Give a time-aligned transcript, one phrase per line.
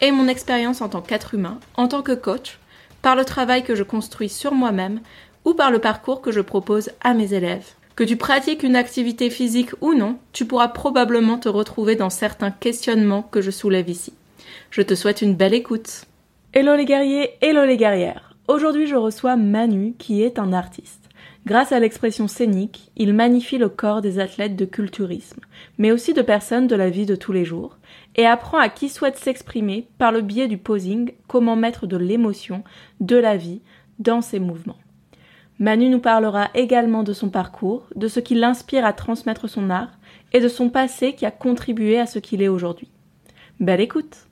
[0.00, 2.58] et mon expérience en tant qu'être humain, en tant que coach,
[3.02, 5.00] par le travail que je construis sur moi-même
[5.44, 7.72] ou par le parcours que je propose à mes élèves.
[7.96, 12.50] Que tu pratiques une activité physique ou non, tu pourras probablement te retrouver dans certains
[12.50, 14.12] questionnements que je soulève ici.
[14.70, 16.06] Je te souhaite une belle écoute.
[16.52, 18.34] Hello les guerriers, hello les guerrières.
[18.48, 21.04] Aujourd'hui je reçois Manu qui est un artiste.
[21.46, 25.40] Grâce à l'expression scénique, il magnifie le corps des athlètes de culturisme,
[25.76, 27.76] mais aussi de personnes de la vie de tous les jours,
[28.16, 32.62] et apprend à qui souhaite s'exprimer par le biais du posing comment mettre de l'émotion,
[33.00, 33.62] de la vie,
[33.98, 34.76] dans ses mouvements.
[35.58, 39.98] Manu nous parlera également de son parcours, de ce qui l'inspire à transmettre son art,
[40.32, 42.90] et de son passé qui a contribué à ce qu'il est aujourd'hui.
[43.60, 44.26] Belle écoute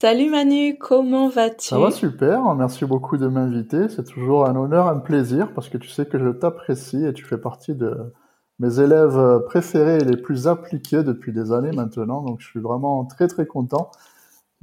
[0.00, 1.68] Salut Manu, comment vas-tu?
[1.68, 3.88] Ça va super, merci beaucoup de m'inviter.
[3.88, 7.24] C'est toujours un honneur, un plaisir parce que tu sais que je t'apprécie et tu
[7.24, 8.12] fais partie de
[8.58, 12.22] mes élèves préférés et les plus appliqués depuis des années maintenant.
[12.22, 13.90] Donc je suis vraiment très très content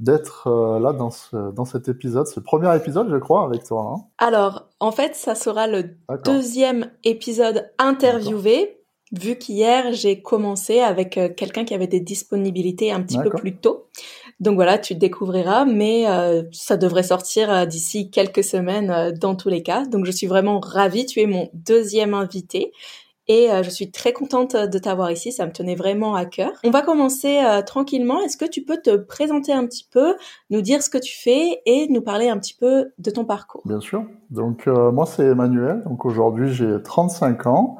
[0.00, 3.94] d'être euh, là dans, ce, dans cet épisode, ce premier épisode je crois avec toi.
[3.94, 4.04] Hein.
[4.18, 8.80] Alors en fait ça sera le deuxième épisode interviewé
[9.12, 13.56] vu qu'hier j'ai commencé avec euh, quelqu'un qui avait des disponibilités un petit peu plus
[13.56, 13.86] tôt.
[14.40, 19.36] Donc voilà, tu découvriras, mais euh, ça devrait sortir euh, d'ici quelques semaines euh, dans
[19.36, 19.84] tous les cas.
[19.84, 22.72] Donc je suis vraiment ravie, tu es mon deuxième invité.
[23.26, 26.52] Et je suis très contente de t'avoir ici, ça me tenait vraiment à cœur.
[26.64, 28.20] On va commencer tranquillement.
[28.22, 30.14] Est-ce que tu peux te présenter un petit peu,
[30.50, 33.62] nous dire ce que tu fais et nous parler un petit peu de ton parcours?
[33.64, 34.04] Bien sûr.
[34.30, 35.82] Donc moi c'est Emmanuel.
[35.84, 37.76] Donc aujourd'hui j'ai 35 ans.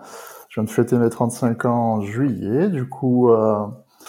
[0.49, 2.69] Je viens de fêter mes 35 ans en juillet.
[2.69, 3.31] Du coup,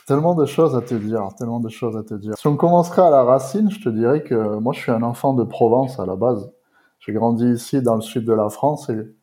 [0.08, 2.38] Tellement de choses à te dire, tellement de choses à te dire.
[2.38, 5.34] Si on commencerait à la racine, je te dirais que moi je suis un enfant
[5.34, 6.52] de Provence à la base.
[7.00, 9.15] J'ai grandi ici dans le sud de la France et,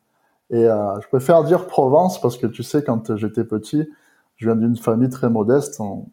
[0.53, 3.89] et euh, je préfère dire Provence parce que tu sais quand j'étais petit,
[4.37, 6.07] je viens d'une famille très modeste, on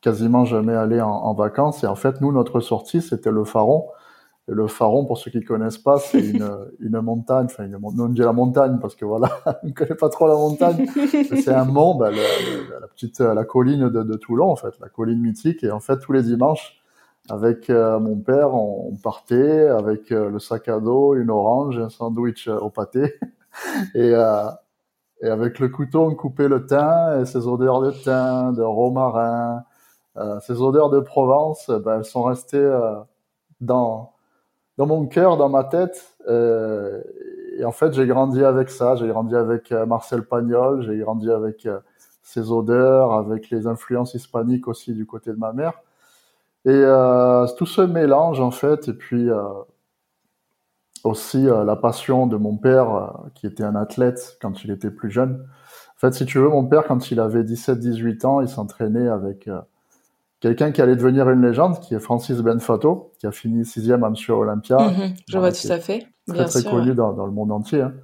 [0.00, 3.88] quasiment jamais allé en, en, vacances et en fait nous notre sortie c'était le Pharaon
[4.48, 6.48] et le Faron, pour ceux qui connaissent pas, c'est une,
[6.80, 9.28] une montagne, enfin, une, on dit la montagne parce que voilà,
[9.62, 10.86] on ne connaît pas trop la montagne.
[11.42, 14.88] c'est un mont, bah, la, la, petite, la colline de, de, Toulon, en fait, la
[14.88, 15.62] colline mythique.
[15.64, 16.80] Et en fait, tous les dimanches,
[17.28, 21.90] avec euh, mon père, on, partait avec euh, le sac à dos, une orange, un
[21.90, 23.14] sandwich au pâté.
[23.94, 24.10] et,
[25.22, 29.64] et avec le couteau, on coupait le thym et ces odeurs de thym, de romarin,
[30.42, 32.70] ces odeurs de Provence, bah, elles sont restées
[33.60, 34.12] dans
[34.78, 36.16] dans mon cœur, dans ma tête.
[36.28, 37.02] Euh,
[37.58, 38.94] et en fait, j'ai grandi avec ça.
[38.94, 40.82] J'ai grandi avec euh, Marcel Pagnol.
[40.82, 41.80] J'ai grandi avec euh,
[42.22, 45.82] ses odeurs, avec les influences hispaniques aussi du côté de ma mère.
[46.64, 49.42] Et euh, tout ce mélange, en fait, et puis euh,
[51.04, 55.46] aussi la passion de mon père, qui était un athlète quand il était plus jeune.
[55.96, 59.48] En fait, si tu veux, mon père, quand il avait 17-18 ans, il s'entraînait avec
[60.40, 64.10] quelqu'un qui allait devenir une légende, qui est Francis Benfato, qui a fini sixième à
[64.10, 64.76] Monsieur Olympia.
[64.78, 66.06] Mhm, je vois tout à fait.
[66.26, 67.82] Très très connu dans, dans, le monde entier.
[67.82, 67.94] Hein.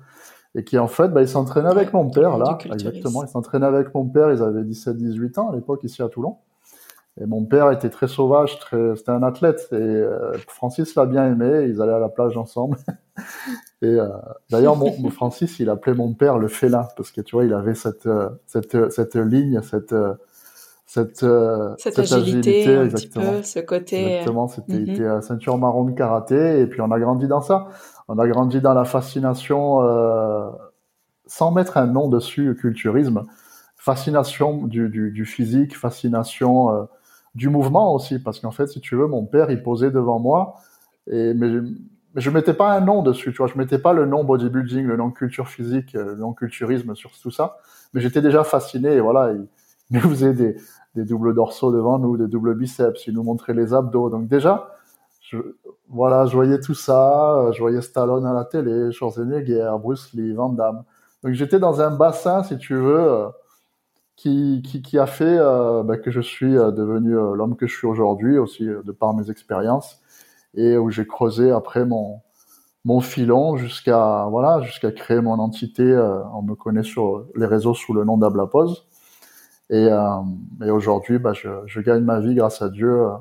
[0.54, 3.24] Et qui en fait, bah, il s'entraînait avec mon père là, exactement.
[3.24, 4.32] Il s'entraînait avec mon père.
[4.32, 6.36] Ils avaient 17-18 ans à l'époque ici à Toulon.
[7.20, 9.68] Et mon père était très sauvage, très, c'était un athlète.
[9.70, 11.66] Et euh, Francis l'a bien aimé.
[11.68, 12.76] Ils allaient à la plage ensemble.
[13.82, 14.08] et euh,
[14.50, 17.76] d'ailleurs, mon, Francis, il appelait mon père le félin parce que tu vois, il avait
[17.76, 19.94] cette euh, cette cette ligne, cette
[20.86, 21.26] cette,
[21.78, 23.32] cette, agilité, exactement.
[23.32, 24.04] Peu, ce côté.
[24.04, 25.20] Exactement, c'était mm -hmm.
[25.22, 27.68] ceinture marron de karaté et puis on a grandi dans ça.
[28.06, 30.50] On a grandi dans la fascination, euh,
[31.26, 33.24] sans mettre un nom dessus, culturisme,
[33.76, 36.86] fascination du, du, du physique, fascination
[37.34, 40.56] du mouvement aussi, parce qu'en fait, si tu veux, mon père, il posait devant moi
[41.06, 41.50] et mais,
[42.14, 44.86] mais je mettais pas un nom dessus, tu vois, je mettais pas le nom bodybuilding,
[44.86, 47.58] le nom culture physique, le nom culturisme sur tout ça,
[47.92, 49.32] mais j'étais déjà fasciné et voilà.
[49.90, 50.56] Il, nous faisait des,
[50.94, 54.08] des doubles dorsaux devant nous, des doubles biceps, il nous montrait les abdos.
[54.08, 54.74] Donc déjà,
[55.20, 55.36] je,
[55.88, 60.48] voilà, je voyais tout ça, je voyais Stallone à la télé, Schwarzenegger, Bruce Lee, Van
[60.48, 60.84] Damme.
[61.22, 63.28] Donc j'étais dans un bassin, si tu veux, euh,
[64.16, 67.76] qui, qui, qui, a fait euh, bah, que je suis euh, devenu l'homme que je
[67.76, 70.00] suis aujourd'hui, aussi de par mes expériences,
[70.54, 72.20] et où j'ai creusé après mon,
[72.84, 75.84] mon filon jusqu'à voilà jusqu'à créer mon entité.
[76.34, 78.86] on me connaît sur les réseaux sous le nom d'Ablapose.
[79.70, 80.20] Et, euh,
[80.64, 83.16] et aujourd'hui, bah, je, je, gagne ma vie grâce à Dieu euh,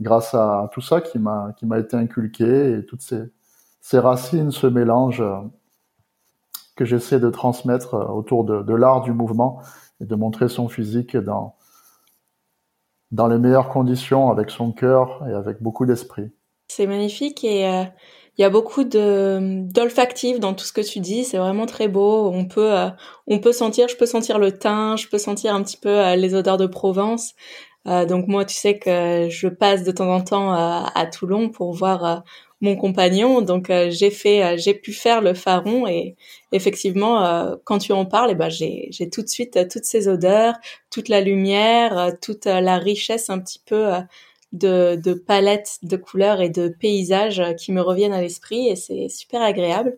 [0.00, 3.22] grâce à tout ça qui m'a qui m'a été inculqué et toutes ces
[3.80, 5.36] ces racines, ce mélange euh,
[6.76, 9.60] que j'essaie de transmettre euh, autour de, de l'art du mouvement
[10.00, 11.54] et de montrer son physique dans
[13.10, 16.32] dans les meilleures conditions, avec son cœur et avec beaucoup d'esprit.
[16.68, 17.84] C'est magnifique et euh,
[18.36, 21.24] il y a beaucoup de d'olfactif dans tout ce que tu dis.
[21.24, 22.30] C'est vraiment très beau.
[22.32, 22.74] On peut
[23.28, 26.34] on peut sentir, je peux sentir le thym, je peux sentir un petit peu les
[26.34, 27.34] odeurs de Provence.
[27.86, 31.72] Euh, donc moi, tu sais que je passe de temps en temps à Toulon pour
[31.72, 32.16] voir euh,
[32.64, 33.40] mon compagnon.
[33.40, 36.16] Donc euh, j'ai fait, j'ai pu faire le pharaon et
[36.52, 40.54] effectivement, quand tu en parles, eh ben j'ai tout de suite toutes ces odeurs,
[40.90, 43.90] toute la lumière, toute la richesse un petit peu
[44.52, 49.08] de, de palettes de couleurs et de paysages qui me reviennent à l'esprit et c'est
[49.08, 49.96] super agréable.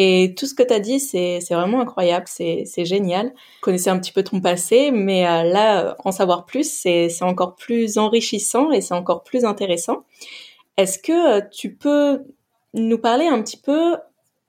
[0.00, 3.32] Et tout ce que tu as dit, c'est vraiment incroyable, c'est génial.
[3.56, 7.56] Je connaissais un petit peu ton passé, mais euh, là, en savoir plus, c'est encore
[7.56, 10.04] plus enrichissant et c'est encore plus intéressant.
[10.78, 12.24] Est-ce que euh, tu peux
[12.72, 13.96] nous parler un petit peu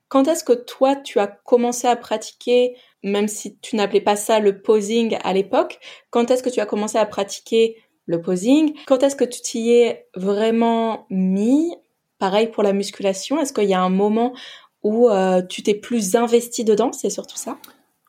[0.08, 4.40] quand est-ce que toi, tu as commencé à pratiquer, même si tu n'appelais pas ça
[4.40, 5.78] le posing à l'époque,
[6.10, 8.74] quand est-ce que tu as commencé à pratiquer le posing?
[8.86, 11.76] Quand est-ce que tu t'y es vraiment mis?
[12.18, 14.34] Pareil pour la musculation, est-ce qu'il y a un moment
[14.82, 16.90] ou euh, tu t'es plus investi dedans?
[16.92, 17.56] C'est surtout ça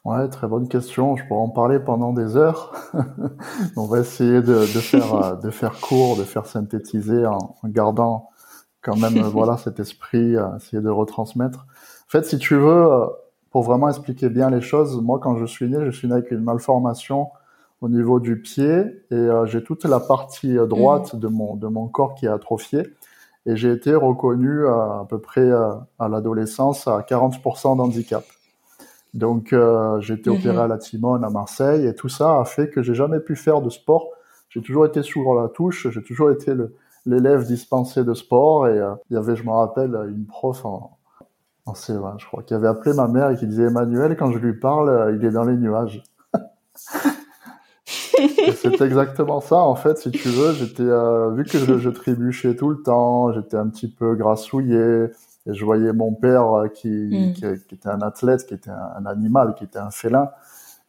[0.03, 1.15] Ouais, très bonne question.
[1.15, 2.73] Je pourrais en parler pendant des heures.
[3.77, 7.67] On va essayer de, de faire euh, de faire court, de faire synthétiser en, en
[7.67, 8.29] gardant
[8.81, 11.59] quand même euh, voilà cet esprit, essayer de retransmettre.
[11.59, 12.89] En fait, si tu veux,
[13.51, 16.31] pour vraiment expliquer bien les choses, moi quand je suis né, je suis né avec
[16.31, 17.29] une malformation
[17.81, 21.19] au niveau du pied et j'ai toute la partie droite mmh.
[21.19, 22.85] de mon de mon corps qui est atrophiée
[23.45, 28.23] et j'ai été reconnu à, à peu près euh, à, l'adolescence à 40% d'handicap.
[29.13, 30.61] Donc euh, j'ai été opéré mhm.
[30.61, 33.61] à la Timone à Marseille et tout ça a fait que j'ai jamais pu faire
[33.61, 34.09] de sport.
[34.49, 36.53] J'ai toujours été sur la touche, j'ai toujours été
[37.05, 40.97] l'élève dispensé de sport et euh, il y avait, je me rappelle, une prof en,
[41.65, 44.39] en C20, je crois, qui avait appelé ma mère et qui disait Emmanuel, quand je
[44.39, 46.03] lui parle, euh, il est dans les nuages.
[47.85, 50.53] c'est exactement ça en fait, si tu veux.
[50.53, 55.07] J'étais euh, vu que je, je, trébuchais tout le temps, j'étais un petit peu grassouillé
[55.47, 57.33] et je voyais mon père euh, qui, mm.
[57.33, 60.29] qui, qui, était un athlète, qui était un, animal, qui était un félin.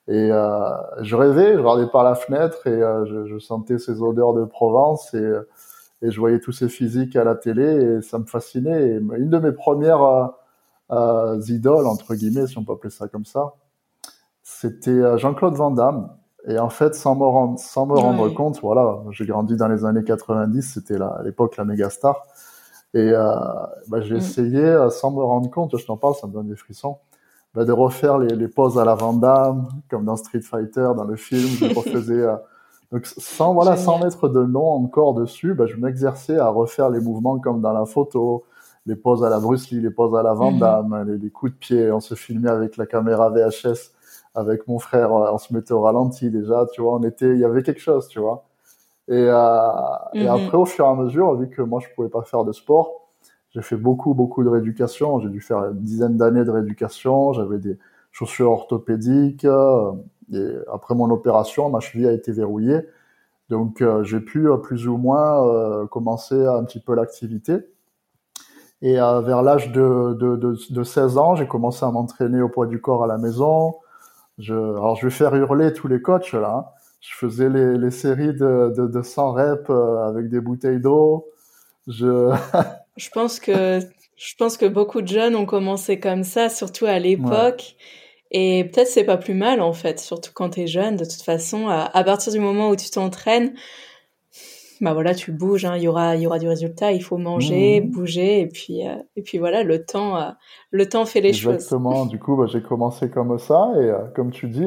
[0.09, 0.71] Et euh,
[1.01, 4.45] je rêvais, je regardais par la fenêtre et euh, je, je, sentais ces odeurs de
[4.45, 5.33] Provence et,
[6.03, 8.89] et je voyais tous ces physiques à la télé et ça me fascinait.
[8.89, 10.33] Et une de mes premières
[10.91, 13.55] euh, idoles, entre guillemets, si on peut appeler ça comme ça,
[14.43, 16.11] c'était Jean-Claude Van Damme.
[16.49, 19.85] Et en fait, sans me rendre, sans me rendre compte, voilà, j'ai grandi dans les
[19.85, 22.25] années 90, c'était à l'époque la méga star.
[22.95, 23.35] Et euh,
[23.89, 24.19] bah, j'ai mm.
[24.19, 26.99] essayé, euh, sans me rendre compte, je t'en parle, ça me donne des frissons,
[27.55, 31.05] bah, de refaire les, les poses à la Van Damme, comme dans Street Fighter, dans
[31.05, 32.23] le film, je refaisais.
[32.23, 32.37] Euh,
[32.91, 37.01] donc sans voilà, sans mettre de nom encore dessus, bah, je m'exerçais à refaire les
[37.01, 38.45] mouvements comme dans la photo,
[38.85, 40.59] les poses à la Bruce Lee, les poses à la Van mm.
[40.59, 41.91] Damme, les, les coups de pied.
[41.91, 43.93] On se filmait avec la caméra VHS
[44.35, 47.45] avec mon frère, on se mettait au ralenti déjà, tu vois, on était, il y
[47.45, 48.45] avait quelque chose, tu vois.
[49.09, 49.69] Et, euh,
[50.15, 50.29] et mhm.
[50.29, 53.03] après, au fur et à mesure, vu que moi je pouvais pas faire de sport,
[53.55, 55.21] j'ai fait beaucoup, beaucoup de rééducation.
[55.21, 57.33] J'ai dû faire une dizaine d'années de rééducation.
[57.35, 57.79] J'avais des
[58.11, 59.45] chaussures orthopédiques.
[59.45, 59.93] Euh,
[60.33, 62.81] et après mon opération, ma cheville a été verrouillée.
[63.51, 67.59] Donc, euh, j'ai pu euh, plus ou moins commencer un petit peu l'activité.
[68.81, 72.67] Et vers l'âge de, de, de, de, 16 ans, j'ai commencé à m'entraîner au poids
[72.67, 73.77] du corps à la maison.
[74.39, 76.57] Je, alors je vais faire hurler tous les coachs là.
[76.57, 76.65] Hein.
[77.03, 81.27] Je faisais les, les séries de, de, de 100 reps euh, avec des bouteilles d'eau.
[81.87, 82.35] Je...
[82.97, 83.81] je pense que
[84.17, 87.75] je pense que beaucoup de jeunes ont commencé comme ça, surtout à l'époque.
[88.31, 90.97] Et peut-être c'est pas plus mal en fait, surtout quand tu es jeune.
[90.97, 93.53] De toute façon, à, à partir du moment où tu t'entraînes,
[94.83, 96.91] bah voilà, tu bouges, hein, il y aura, il y aura du résultat.
[96.91, 97.91] Il faut manger, mmh.
[97.91, 100.31] bouger, et puis, euh, et puis voilà, le temps, euh,
[100.73, 101.55] le temps fait les choses.
[101.55, 102.05] Exactement.
[102.05, 104.67] du coup, bah, j'ai commencé comme ça, et euh, comme tu dis,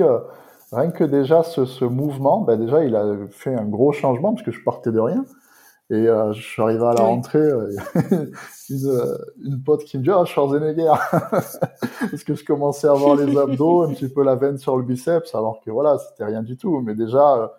[0.75, 4.45] rien que déjà ce, ce mouvement, bah, déjà, il a fait un gros changement parce
[4.45, 5.25] que je partais de rien.
[5.91, 7.47] Et je suis arrivé à la rentrée,
[8.71, 13.37] une, une pote qui me dit ah Schwarzenegger parce que je commençais à avoir les
[13.37, 16.57] abdos, un petit peu la veine sur le biceps, alors que voilà, c'était rien du
[16.57, 16.81] tout.
[16.81, 17.51] Mais déjà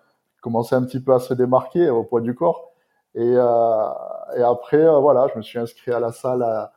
[0.46, 2.70] commençait un petit peu à se démarquer au poids du corps.
[3.16, 3.88] Et, euh,
[4.36, 6.72] et après, euh, voilà, je me suis inscrit à la salle à,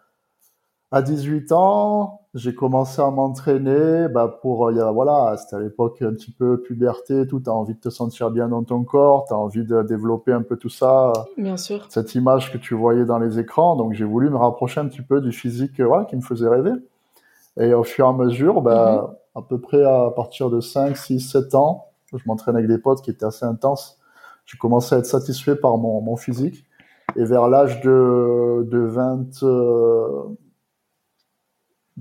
[0.92, 2.22] à 18 ans.
[2.36, 7.26] J'ai commencé à m'entraîner bah, pour, euh, voilà, c'était à l'époque un petit peu puberté,
[7.28, 7.40] tout.
[7.40, 10.56] T'as envie de te sentir bien dans ton corps, t'as envie de développer un peu
[10.56, 11.12] tout ça.
[11.38, 11.88] Bien sûr.
[11.90, 13.76] Cette image que tu voyais dans les écrans.
[13.76, 16.74] Donc j'ai voulu me rapprocher un petit peu du physique, voilà, qui me faisait rêver.
[17.60, 19.40] Et au fur et à mesure, bah, mm-hmm.
[19.40, 23.02] à peu près à partir de 5, 6, 7 ans, je m'entraînais avec des potes
[23.02, 24.00] qui étaient assez intenses.
[24.46, 26.66] J'ai commencé à être satisfait par mon, mon physique.
[27.16, 29.44] Et vers l'âge de, de 20,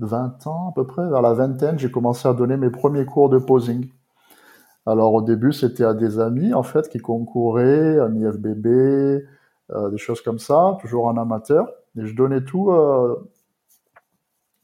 [0.05, 3.29] 20 ans à peu près, vers la vingtaine, j'ai commencé à donner mes premiers cours
[3.29, 3.89] de posing.
[4.85, 9.97] Alors au début, c'était à des amis en fait qui concouraient, en IFBB, euh, des
[9.97, 11.69] choses comme ça, toujours en amateur.
[11.97, 13.29] Et je donnais tout, euh,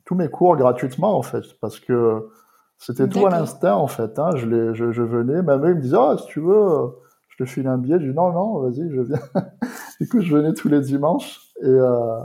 [0.06, 2.30] tous mes cours gratuitement en fait, parce que
[2.78, 4.18] c'était tout à l'instinct en fait.
[4.20, 4.32] Hein.
[4.36, 6.96] Je, les, je, je, venais, même eux ils me disaient ah si tu veux,
[7.30, 8.00] je te file un billet.
[8.00, 9.20] Je dis non non, vas-y, je viens.
[10.00, 12.20] du coup, je venais tous les dimanches et euh,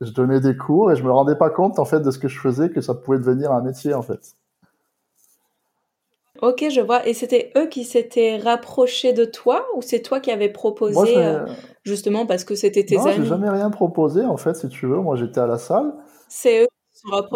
[0.00, 2.28] je donnais des cours et je me rendais pas compte en fait de ce que
[2.28, 4.36] je faisais que ça pouvait devenir un métier en fait.
[6.42, 7.06] Ok, je vois.
[7.08, 11.46] Et c'était eux qui s'étaient rapprochés de toi ou c'est toi qui avais proposé euh,
[11.82, 13.16] justement parce que c'était tes non, amis?
[13.16, 14.98] Non, j'ai jamais rien proposé en fait, si tu veux.
[14.98, 15.94] Moi, j'étais à la salle.
[16.28, 16.68] C'est eux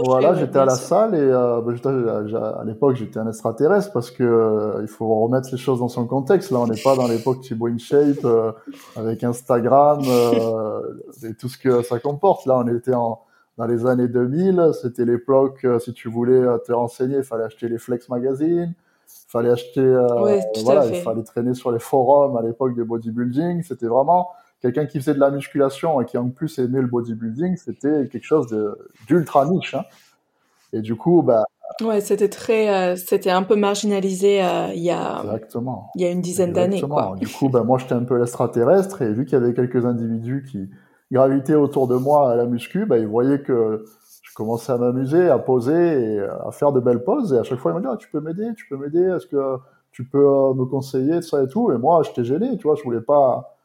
[0.04, 4.22] Voilà, j'étais à la salle et euh, bah, à l'époque, j'étais un extraterrestre parce que
[4.22, 6.50] euh, il faut remettre les choses dans son contexte.
[6.50, 8.52] Là, on n'est pas dans l'époque Thibaut InShape euh,
[8.96, 12.46] avec Instagram et tout ce que ça comporte.
[12.46, 13.20] Là, on était en
[13.58, 17.76] dans les années 2000, c'était l'époque, si tu voulais te renseigner, il fallait acheter les
[17.76, 18.74] Flex Magazine,
[19.10, 23.62] il fallait acheter, euh, voilà, il fallait traîner sur les forums à l'époque de bodybuilding.
[23.62, 27.56] C'était vraiment quelqu'un qui faisait de la musculation et qui en plus aimait le bodybuilding,
[27.56, 28.46] c'était quelque chose
[29.06, 29.74] d'ultra niche.
[29.74, 29.84] Hein.
[30.72, 31.44] Et du coup, bah.
[31.82, 35.20] Ouais, c'était très, euh, c'était un peu marginalisé euh, il y a.
[35.24, 35.90] Exactement.
[35.94, 36.82] Il y a une dizaine d'années.
[37.16, 40.46] Du coup, bah moi, j'étais un peu l'extraterrestre et vu qu'il y avait quelques individus
[40.50, 40.68] qui
[41.12, 43.84] gravitaient autour de moi à la muscu, bah ils voyaient que
[44.22, 47.32] je commençais à m'amuser, à poser et à faire de belles poses.
[47.32, 49.26] Et à chaque fois, il me dit, ah, tu peux m'aider, tu peux m'aider, est-ce
[49.26, 49.58] que
[49.92, 51.72] tu peux euh, me conseiller, ça et tout.
[51.72, 53.56] Et moi, j'étais gêné, tu vois, je voulais pas,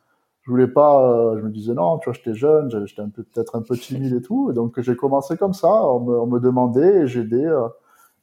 [0.45, 3.23] je voulais pas, euh, je me disais non, tu vois, j'étais jeune, j'étais un peu,
[3.23, 4.51] peut-être un peu timide et tout.
[4.51, 7.67] Et donc, j'ai commencé comme ça, on me, on me demandait et j'aidais euh,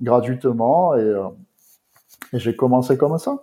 [0.01, 1.15] gratuitement et,
[2.33, 3.43] et j'ai commencé comme ça.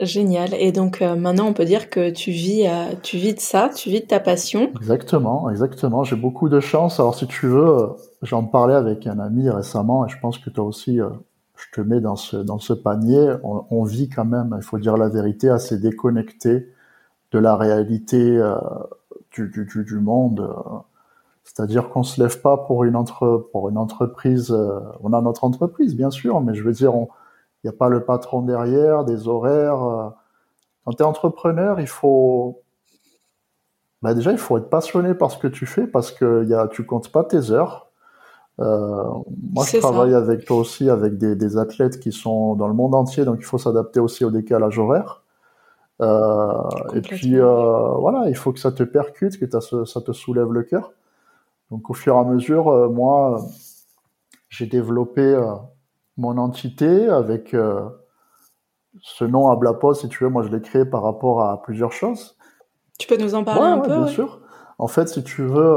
[0.00, 0.54] Génial.
[0.54, 3.68] Et donc euh, maintenant, on peut dire que tu vis, euh, tu vis de ça,
[3.68, 4.70] tu vis de ta passion.
[4.76, 6.04] Exactement, exactement.
[6.04, 6.98] J'ai beaucoup de chance.
[7.00, 7.86] Alors si tu veux, euh,
[8.22, 12.00] j'en parlais avec un ami récemment et je pense que toi aussi, je te mets
[12.00, 13.34] dans ce dans ce panier.
[13.42, 16.68] On, on, vit quand même, il faut dire la vérité, assez déconnecté
[17.32, 18.40] de la réalité
[19.32, 20.54] du, du, du, du, monde.
[21.44, 24.50] C'est-à-dire qu'on se lève pas pour une entre pour une entreprise.
[25.00, 27.08] on a notre entreprise, bien sûr, mais je veux dire, on
[27.62, 29.82] il n'y a pas le patron derrière, des horaires.
[29.82, 30.08] Euh.
[30.84, 32.62] Quand tu es entrepreneur, il faut
[34.02, 36.68] bah déjà il faut être passionné par ce que tu fais parce que y a,
[36.68, 37.90] tu comptes pas tes heures.
[38.60, 39.04] Euh,
[39.52, 42.94] moi, je travaille avec toi aussi avec des, des, athlètes qui sont dans le monde
[42.94, 45.22] entier, donc il faut s'adapter aussi au décalage horaire.
[46.00, 46.62] Euh,
[46.94, 50.62] et puis euh, voilà, il faut que ça te percute, que ça te soulève le
[50.62, 50.92] cœur.
[51.70, 53.40] Donc au fur et à mesure, euh, moi,
[54.48, 55.40] j'ai développé
[56.16, 57.54] mon entité avec
[59.02, 60.30] ce nom à Blapos, si tu veux.
[60.30, 62.36] Moi, je l'ai créé par rapport à plusieurs choses.
[62.98, 64.40] Tu peux nous en parler un peu Bien sûr.
[64.78, 65.76] En fait, si tu veux,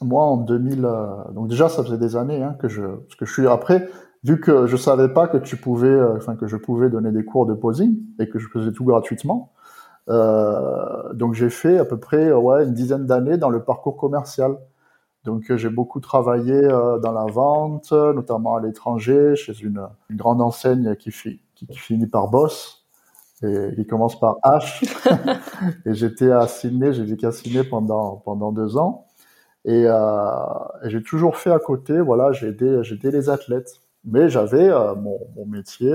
[0.00, 3.26] moi en 2000, euh, donc déjà ça faisait des années hein, que je, parce que
[3.26, 3.88] je suis après,
[4.24, 7.46] vu que je savais pas que tu pouvais, enfin que je pouvais donner des cours
[7.46, 9.52] de posing et que je faisais tout gratuitement.
[10.08, 14.56] donc j'ai fait à peu près ouais une dizaine d'années dans le parcours commercial.
[15.28, 20.40] Donc euh, j'ai beaucoup travaillé euh, dans la vente, notamment à l'étranger, chez une, grande
[20.40, 21.10] enseigne qui,
[21.54, 22.86] qui, finit par Boss
[23.42, 24.84] et qui commence par H.
[25.86, 29.06] et j'étais à Sydney, j'ai vécu à Sydney pendant pendant deux ans.
[29.64, 30.30] Et, euh,
[30.84, 33.82] j'ai toujours fait à côté, voilà, j'ai aidé, aidé les athlètes.
[34.10, 35.94] Mais j'avais mon, mon, métier,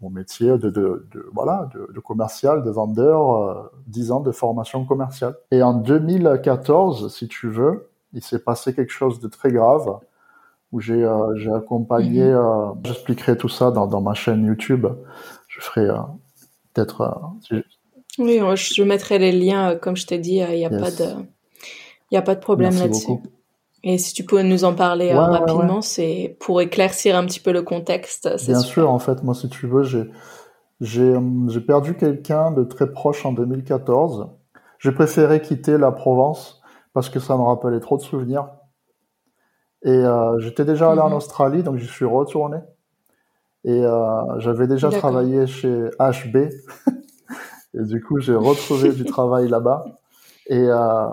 [0.00, 4.84] mon métier de, de, de voilà, de, de, commercial, de vendeur, dix ans de formation
[4.84, 5.34] commerciale.
[5.50, 9.98] Et en 2014, si tu veux, il s'est passé quelque chose de très grave
[10.72, 12.24] où j'ai euh, accompagné.
[12.24, 12.36] Mhm.
[12.36, 14.86] Euh, j'expliquerai tout ça dans, dans, ma chaîne YouTube.
[15.48, 15.98] Je ferai euh,
[16.72, 17.20] peut-être.
[18.18, 21.26] Oui, je mettrai les liens, comme je t'ai dit, il n'y a, pas de,
[22.10, 23.12] il a pas de problème là-dessus.
[23.88, 27.62] Et si tu pouvais nous en parler rapidement, c'est pour éclaircir un petit peu le
[27.62, 28.28] contexte.
[28.44, 30.10] Bien sûr, en fait, moi, si tu veux, j'ai
[30.80, 34.28] j'ai perdu quelqu'un de très proche en 2014.
[34.80, 36.60] J'ai préféré quitter la Provence
[36.94, 38.48] parce que ça me rappelait trop de souvenirs.
[39.84, 41.16] Et euh, j'étais déjà allé en mhm.
[41.18, 42.58] Australie, donc j'y suis retourné.
[43.62, 46.36] Et euh, j'avais déjà travaillé chez HB.
[47.74, 49.84] et du coup, j'ai retrouvé du travail là-bas.
[50.48, 51.06] Et, euh,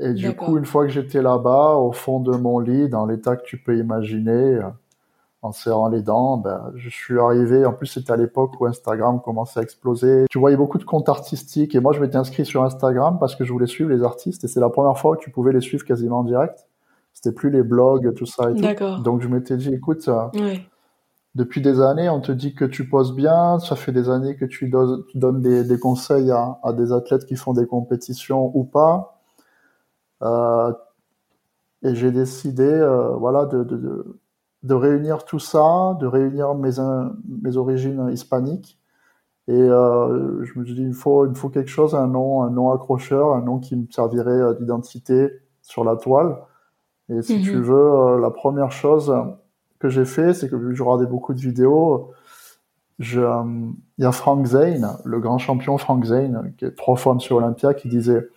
[0.00, 3.36] et du coup, une fois que j'étais là-bas, au fond de mon lit, dans l'état
[3.36, 4.60] que tu peux imaginer,
[5.42, 7.64] en serrant les dents, ben, je suis arrivé.
[7.64, 10.26] En plus, c'était à l'époque où Instagram commençait à exploser.
[10.30, 13.44] Tu voyais beaucoup de comptes artistiques et moi, je m'étais inscrit sur Instagram parce que
[13.44, 15.84] je voulais suivre les artistes et c'est la première fois que tu pouvais les suivre
[15.84, 16.66] quasiment en direct.
[17.12, 19.02] C'était plus les blogs, tout ça et tout.
[19.02, 20.56] Donc, je m'étais dit, écoute, euh,
[21.34, 24.44] depuis des années, on te dit que tu poses bien, ça fait des années que
[24.44, 24.68] tu,
[25.14, 29.19] donnes des, conseils à, des athlètes qui font des compétitions ou pas.
[30.22, 30.72] Euh,
[31.82, 33.64] et j'ai décidé, euh, voilà, de,
[34.62, 36.72] de, réunir tout ça, de réunir mes,
[37.42, 38.78] mes origines hispaniques.
[39.48, 42.50] Et euh, je me suis dit, il faut, il faut quelque chose, un nom, un
[42.50, 45.30] nom accrocheur, un nom qui me servirait d'identité
[45.62, 46.36] sur la toile.
[47.08, 47.62] Et si tu mhm.
[47.62, 49.12] veux, la première chose
[49.78, 52.12] que j'ai fait, c'est que vu que je regardais beaucoup de vidéos,
[53.00, 53.22] je,
[53.98, 57.34] il y a Frank Zane, le grand champion Frank Zane, qui est trois fois monsieur
[57.34, 58.28] Olympia, qui disait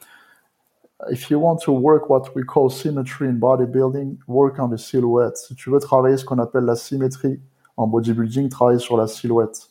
[1.10, 5.38] If you want to work what we call symmetry in bodybuilding, work on the silhouette.
[5.38, 7.39] Si tu veux travailler ce qu'on appelle la symétrie
[7.77, 9.69] en bodybuilding, travaille sur la silhouette.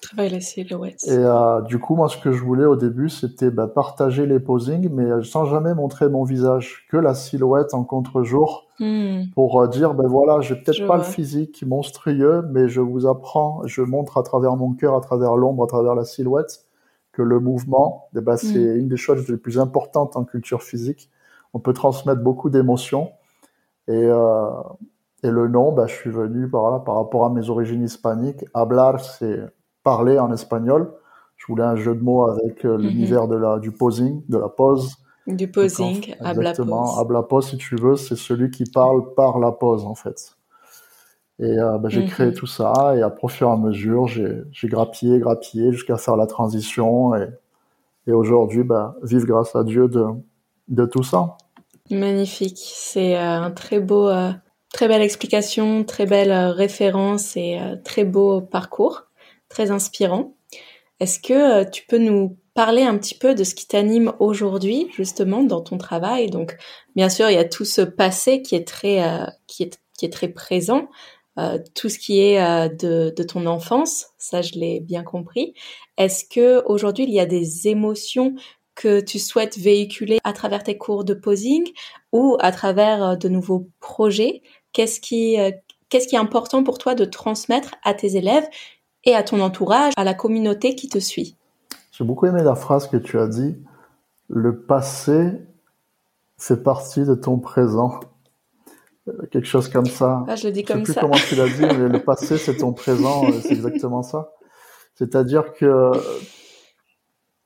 [0.00, 1.04] Travaille la silhouette.
[1.06, 4.40] Et euh, du coup, moi, ce que je voulais au début, c'était bah, partager les
[4.40, 9.24] posings, mais sans jamais montrer mon visage, que la silhouette en contre-jour, hmm.
[9.34, 13.60] pour euh, dire, ben voilà, j'ai peut-être pas le physique monstrueux, mais je vous apprends,
[13.66, 16.64] je montre à travers mon cœur, à travers l'ombre, à travers la silhouette,
[17.12, 18.78] que le mouvement, eh ben, c'est hmm.
[18.78, 21.10] une des choses les plus importantes en culture physique.
[21.52, 23.10] On peut transmettre beaucoup d'émotions.
[23.88, 24.50] Et, euh,
[25.22, 28.44] et le nom, ben, je suis venu par là, par rapport à mes origines hispaniques.
[28.54, 29.40] Hablar, c'est
[29.82, 30.92] parler en espagnol.
[31.36, 32.82] Je voulais un jeu de mots avec euh, mhm.
[32.82, 34.96] l'univers de la, du posing, de la pose.
[35.26, 36.98] Du posing, habla pose.
[36.98, 40.36] Habla pose, si tu veux, c'est celui qui parle par la pose, en fait.
[41.40, 42.34] Et euh, bah, j'ai créé mhm.
[42.34, 47.14] tout ça, et à fur et à mesure, j'ai grappillé, grappillé, jusqu'à faire la transition,
[47.14, 47.28] et,
[48.06, 50.04] et aujourd'hui, bah, vive grâce à Dieu de,
[50.68, 51.36] de tout ça.
[51.90, 54.08] Magnifique, c'est euh, un très beau,
[54.72, 59.06] très belle explication, très belle référence et très beau parcours
[59.50, 60.34] très inspirant.
[61.00, 64.88] Est-ce que euh, tu peux nous parler un petit peu de ce qui t'anime aujourd'hui,
[64.94, 66.30] justement, dans ton travail?
[66.30, 66.56] Donc,
[66.96, 70.06] bien sûr, il y a tout ce passé qui est très, euh, qui est, qui
[70.06, 70.88] est très présent,
[71.40, 75.54] euh, tout ce qui est de, de, ton enfance, ça je l'ai bien compris.
[75.96, 78.34] Est-ce que aujourd'hui il y a des émotions
[78.74, 81.68] que tu souhaites véhiculer à travers tes cours de posing
[82.12, 84.42] ou à travers de nouveaux projets?
[84.72, 88.48] Qu'est-ce qu'est-ce qui est important pour toi de transmettre à tes élèves
[89.04, 91.36] et à ton entourage, à la communauté qui te suit?
[91.92, 93.56] J'ai beaucoup aimé la phrase que tu as dit.
[94.28, 95.32] Le passé
[96.38, 98.00] fait partie de ton présent.
[99.30, 100.24] Quelque chose comme ça.
[100.28, 102.56] Ah, je le dis comme sais plus comment tu l'as dit, mais le passé c'est
[102.56, 104.32] ton présent, c'est exactement ça.
[104.94, 105.92] C'est-à-dire que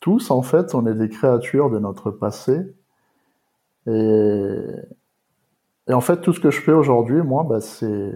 [0.01, 2.61] tous, en fait, on est des créatures de notre passé.
[3.87, 4.57] Et,
[5.89, 8.13] et en fait, tout ce que je fais aujourd'hui, moi, bah, c'est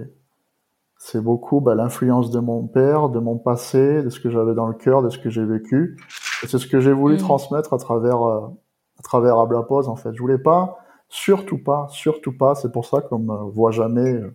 [0.99, 4.67] c'est beaucoup bah, l'influence de mon père, de mon passé, de ce que j'avais dans
[4.67, 5.97] le cœur, de ce que j'ai vécu.
[6.43, 7.19] Et c'est ce que j'ai voulu mm.
[7.19, 8.41] transmettre à travers euh,
[8.99, 10.13] à travers Ablapose en fait.
[10.13, 10.79] Je voulais pas,
[11.09, 12.55] surtout pas, surtout pas.
[12.55, 14.35] C'est pour ça qu'on me voit jamais euh,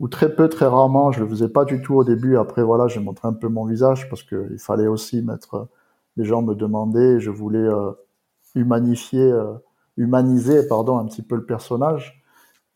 [0.00, 1.12] ou très peu, très rarement.
[1.12, 2.36] Je le faisais pas du tout au début.
[2.36, 5.68] Après voilà, j'ai montré un peu mon visage parce que il fallait aussi mettre.
[6.16, 7.90] Les gens me demandaient, et je voulais euh,
[8.54, 9.54] humanifier, euh,
[9.96, 12.24] humaniser pardon un petit peu le personnage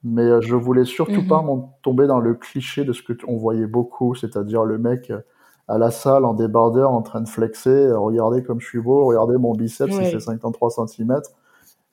[0.04, 1.66] mais euh, je voulais surtout pas mhm.
[1.82, 5.20] tomber dans le cliché de ce que on voyait beaucoup, c'est-à-dire le mec euh,
[5.66, 9.04] à la salle en débardeur en train de flexer, euh, regardez comme je suis beau,
[9.04, 11.20] regardez mon biceps, il fait 53 cm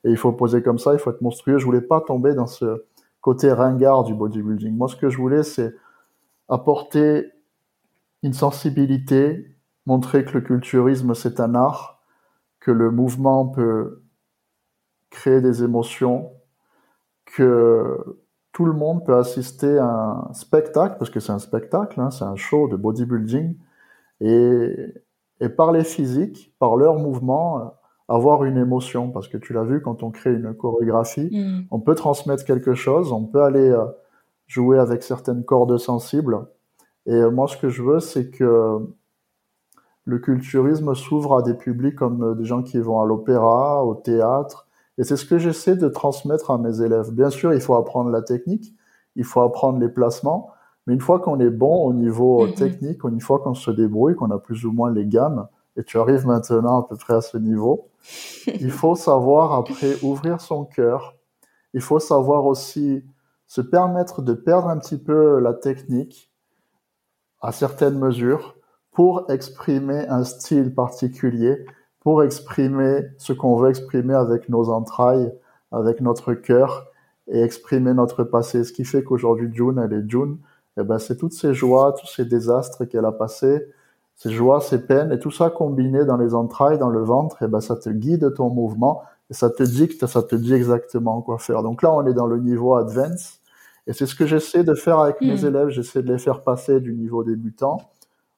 [0.06, 1.58] et il faut poser comme ça, il faut être monstrueux.
[1.58, 2.84] Je voulais pas tomber dans ce
[3.20, 4.74] côté ringard du bodybuilding.
[4.76, 5.74] Moi, ce que je voulais, c'est
[6.48, 7.32] apporter
[8.22, 12.00] une sensibilité, montrer que le culturisme c'est un art,
[12.60, 14.04] que le mouvement peut
[15.10, 16.30] créer des émotions,
[17.24, 17.98] que
[18.52, 22.24] tout le monde peut assister à un spectacle, parce que c'est un spectacle, hein, c'est
[22.24, 23.56] un show de bodybuilding,
[24.20, 24.94] et,
[25.40, 27.74] et par les physiques, par leurs mouvements,
[28.08, 31.66] avoir une émotion, parce que tu l'as vu, quand on crée une chorégraphie, mm.
[31.70, 33.84] on peut transmettre quelque chose, on peut aller euh,
[34.46, 36.46] jouer avec certaines cordes sensibles,
[37.06, 38.78] et euh, moi ce que je veux, c'est que
[40.04, 44.68] le culturisme s'ouvre à des publics comme des gens qui vont à l'opéra, au théâtre,
[44.98, 47.12] et c'est ce que j'essaie de transmettre à mes élèves.
[47.12, 48.74] Bien sûr, il faut apprendre la technique,
[49.16, 50.50] il faut apprendre les placements,
[50.86, 52.54] mais une fois qu'on est bon au niveau mhm.
[52.54, 55.98] technique, une fois qu'on se débrouille, qu'on a plus ou moins les gammes, et tu
[55.98, 57.88] arrives maintenant à peu près à ce niveau,
[58.46, 61.16] il faut savoir après ouvrir son cœur.
[61.74, 63.04] Il faut savoir aussi
[63.46, 66.32] se permettre de perdre un petit peu la technique
[67.40, 68.56] à certaines mesures
[68.92, 71.64] pour exprimer un style particulier
[72.06, 75.32] pour exprimer ce qu'on veut exprimer avec nos entrailles,
[75.72, 76.86] avec notre cœur
[77.26, 78.62] et exprimer notre passé.
[78.62, 80.38] Ce qui fait qu'aujourd'hui June, elle est June,
[80.76, 83.66] et eh ben c'est toutes ces joies, tous ces désastres qu'elle a passés,
[84.16, 87.46] ces joies, ces peines et tout ça combiné dans les entrailles, dans le ventre, et
[87.46, 91.20] eh ben ça te guide ton mouvement et ça te dicte, ça te dit exactement
[91.20, 91.62] quoi faire.
[91.62, 93.40] Donc là, on est dans le niveau advance
[93.86, 95.46] Et c'est ce que j'essaie de faire avec mes Hmm.
[95.46, 95.68] élèves.
[95.68, 97.78] J'essaie de les faire passer du niveau débutant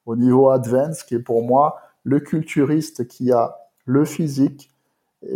[0.04, 4.70] au niveau advanced, qui est pour moi le culturiste qui a le physique,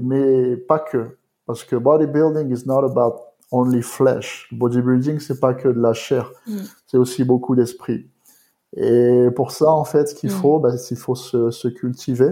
[0.02, 1.16] mais pas que.
[1.46, 4.48] Parce que bodybuilding is not about only flesh.
[4.52, 6.30] Bodybuilding, c'est pas que de la chair.
[6.46, 6.58] Mm.
[6.86, 8.08] C'est aussi beaucoup d'esprit.
[8.76, 12.30] Et pour ça, en fait, ce qu'il faut, ben, il faut se, se cultiver.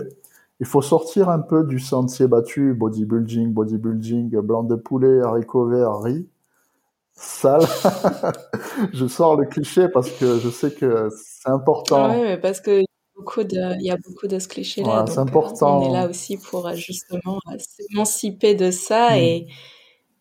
[0.60, 6.00] Il faut sortir un peu du sentier battu, bodybuilding, bodybuilding, blanc de poulet, haricots verts,
[6.00, 6.26] riz,
[7.12, 7.66] sale.
[8.92, 12.10] je sors le cliché parce que je sais que c'est important.
[12.10, 12.82] Ouais, mais parce que
[13.38, 15.00] il y a beaucoup de ce cliché-là.
[15.00, 15.80] Donc, c'est euh, important.
[15.80, 19.18] on est là aussi pour euh, justement euh, s'émanciper de ça Mm.
[19.18, 19.48] et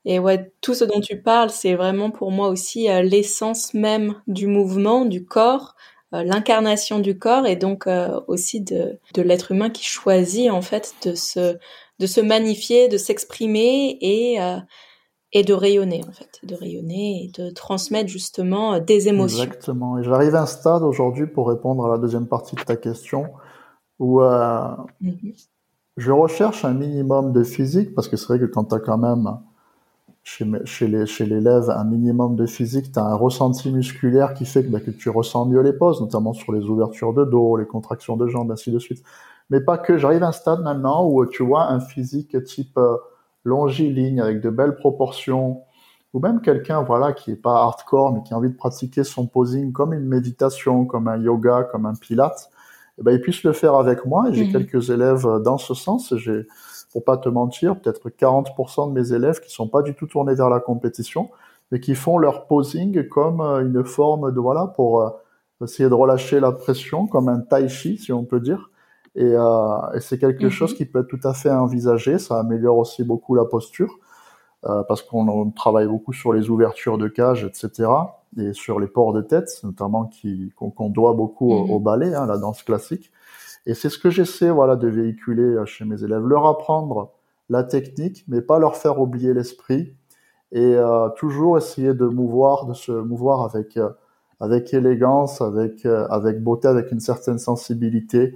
[0.06, 4.48] et ouais, tout ce dont tu parles, c'est vraiment pour moi aussi l'essence même du
[4.48, 5.76] mouvement, du corps,
[6.12, 10.93] l'incarnation du corps et donc euh, aussi de, de l'être humain qui choisit en fait
[11.06, 11.58] de se,
[12.00, 14.58] de se magnifier, de s'exprimer et, euh,
[15.34, 19.43] et de rayonner en fait, de rayonner et de transmettre justement euh, des émotions.
[19.43, 19.98] Exactement.
[20.00, 23.28] Et j'arrive à un stade aujourd'hui pour répondre à la deuxième partie de ta question
[24.00, 25.34] où euh, Mhm.
[25.98, 28.98] je recherche un minimum de physique parce que c'est vrai que quand tu as quand
[28.98, 29.28] même
[30.24, 34.70] chez, chez l'élève un minimum de physique, tu as un ressenti musculaire qui fait que,
[34.70, 38.18] bah, que tu ressens mieux les poses, notamment sur les ouvertures de dos, les contractions
[38.18, 39.04] de jambes, ainsi de suite.
[39.50, 39.98] Mais pas que.
[39.98, 42.98] J'arrive à un stade maintenant où tu vois un physique type euh,
[43.44, 45.62] longiligne avec de belles proportions,
[46.14, 49.26] ou même quelqu'un voilà qui est pas hardcore mais qui a envie de pratiquer son
[49.28, 52.50] posing comme une méditation, comme un yoga, comme un pilate,
[53.00, 54.30] eh ben, il puisse le faire avec moi.
[54.30, 54.52] Et j'ai Mhm.
[54.52, 56.14] quelques élèves euh, dans ce sens.
[56.18, 56.46] J'ai,
[56.91, 60.34] pour pas te mentir, peut-être 40% de mes élèves qui sont pas du tout tournés
[60.36, 61.30] vers la compétition,
[61.71, 65.10] mais qui font leur posing comme euh, une forme de voilà pour euh,
[65.63, 68.71] essayer de relâcher la pression, comme un tai chi si on peut dire.
[69.15, 70.49] Et, euh, et c'est quelque Mhm.
[70.52, 72.17] chose qui peut être tout à fait envisagé.
[72.19, 73.97] Ça améliore aussi beaucoup la posture
[74.65, 77.91] euh, parce qu'on on travaille beaucoup sur les ouvertures de cage, etc.
[78.38, 81.71] Et sur les ports de tête, notamment qui qu'on qu'on doit beaucoup au, Mhm.
[81.71, 83.12] au ballet, hein, la danse classique.
[83.70, 87.12] Et c'est ce que j'essaie de véhiculer euh, chez mes élèves, leur apprendre
[87.50, 89.94] la technique, mais pas leur faire oublier l'esprit,
[90.52, 96.92] et euh, toujours essayer de mouvoir, de se mouvoir avec euh, élégance, avec beauté, avec
[96.92, 98.34] une certaine sensibilité,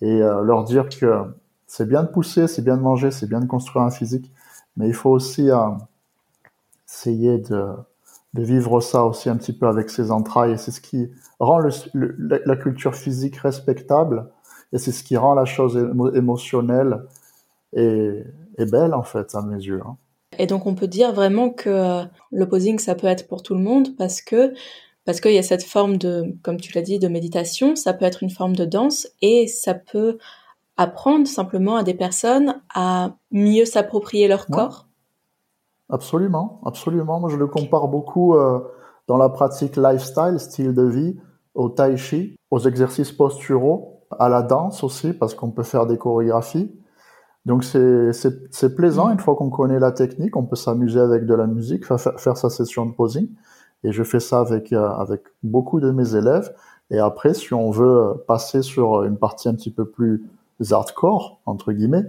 [0.00, 1.24] et leur dire que
[1.66, 4.32] c'est bien de pousser, c'est bien de manger, c'est bien de construire un physique,
[4.76, 5.48] mais il faut aussi
[6.86, 7.74] essayer de
[8.36, 10.52] vivre ça aussi un petit peu avec ses entrailles.
[10.52, 11.10] Et c'est ce qui
[11.40, 11.60] rend
[11.94, 14.30] la culture physique respectable.
[14.72, 17.04] Et c'est ce qui rend la chose émo- émotionnelle
[17.74, 18.22] et,
[18.58, 19.80] et belle, en fait, à mes yeux.
[19.86, 19.96] hein.
[20.38, 23.54] Et donc on peut dire vraiment que euh, le posing ça peut être pour tout
[23.54, 24.52] le monde parce que
[25.06, 28.04] parce qu'il y a cette forme de comme tu l'as dit de méditation, ça peut
[28.04, 30.18] être une forme de danse et ça peut
[30.76, 34.56] apprendre simplement à des personnes à mieux s'approprier leur Ouais.
[34.56, 34.86] corps.
[35.88, 37.18] Absolument, absolument.
[37.20, 38.60] Moi, je le compare beaucoup euh,
[39.06, 41.16] dans la pratique lifestyle, style de vie,
[41.54, 45.98] au tai chi, aux exercices posturaux, à la danse aussi, parce qu'on peut faire des
[45.98, 46.72] chorégraphies.
[47.46, 49.10] Donc, c'est plaisant.
[49.10, 52.16] Une fois qu'on connaît la technique, on peut s'amuser avec de la musique, fa- fa-
[52.18, 53.28] faire sa session de posing.
[53.84, 56.52] Et je fais ça avec, euh, avec beaucoup de mes élèves.
[56.90, 60.24] Et après, si on veut passer sur une partie un petit peu plus
[60.70, 62.04] hardcore, entre guillemets,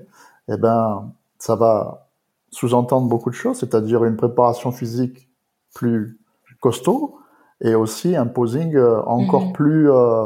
[0.48, 2.08] eh ben, ça va
[2.52, 5.30] sous-entendre beaucoup de choses, c'est-à-dire une préparation physique
[5.76, 6.18] plus
[6.60, 7.18] costaud
[7.62, 9.54] et aussi un posing euh, encore Mhm.
[9.54, 10.26] plus euh,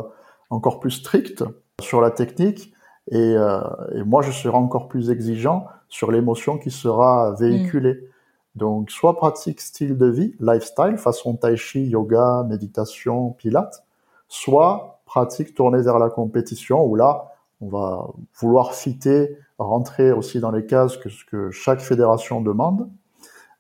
[0.50, 1.44] encore plus strict
[1.82, 2.74] sur la technique
[3.12, 3.62] et, euh,
[3.96, 8.10] et moi je serai encore plus exigeant sur l'émotion qui sera véhiculée.
[8.56, 13.84] Donc soit pratique style de vie, lifestyle, façon tai chi, yoga, méditation, pilates,
[14.28, 17.32] soit pratique tournée vers la compétition où là
[17.62, 18.08] on va
[18.40, 22.90] vouloir fitter, rentrer aussi dans les cases que ce que chaque fédération demande,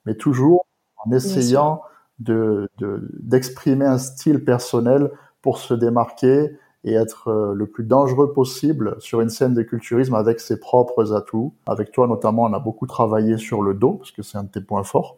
[0.05, 0.65] mais toujours
[0.97, 1.81] en essayant
[2.19, 8.33] de de- d'exprimer un style personnel pour se démarquer et être euh, le plus dangereux
[8.33, 11.53] possible sur une scène de culturisme avec ses propres atouts.
[11.65, 14.49] Avec toi notamment, on a beaucoup travaillé sur le dos parce que c'est un de
[14.49, 15.17] tes points forts.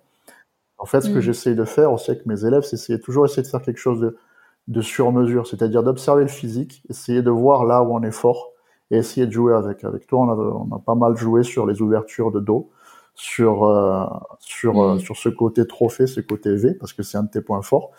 [0.78, 1.22] En fait, ce que Mm.
[1.22, 4.18] j'essaye de faire aussi avec mes élèves, c'est toujours essayer de faire quelque chose de,
[4.68, 8.52] de sur mesure, c'est-à-dire d'observer le physique, essayer de voir là où on est fort
[8.92, 9.84] et essayer de jouer avec.
[9.84, 12.70] Avec toi, on a, on a pas mal joué sur les ouvertures de dos,
[13.16, 14.06] sur euh,
[14.40, 15.00] sur euh, Mm.
[15.00, 17.92] sur ce côté trophée, ce côté V, parce que c'est un de tes points forts.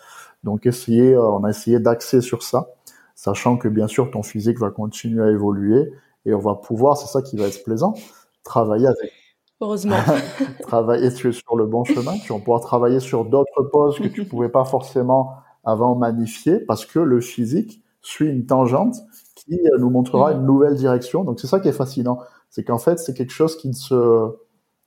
[0.43, 2.69] Donc essayer, euh, on a essayé d'axer sur ça,
[3.17, 5.91] sachant que bien sûr ton physique va continuer à évoluer
[6.25, 7.95] et on va pouvoir, c'est ça qui va être plaisant,
[8.43, 9.11] travailler avec
[9.59, 9.95] Heureusement.
[10.61, 14.07] travailler, tu es sur le bon chemin, tu vas pouvoir travailler sur d'autres poses que
[14.07, 18.95] tu pouvais pas forcément avant magnifier parce que le physique suit une tangente
[19.35, 21.23] qui euh, nous montrera une nouvelle direction.
[21.23, 22.19] Donc c'est ça qui est fascinant,
[22.51, 24.31] c'est qu'en fait c'est quelque chose qui ne se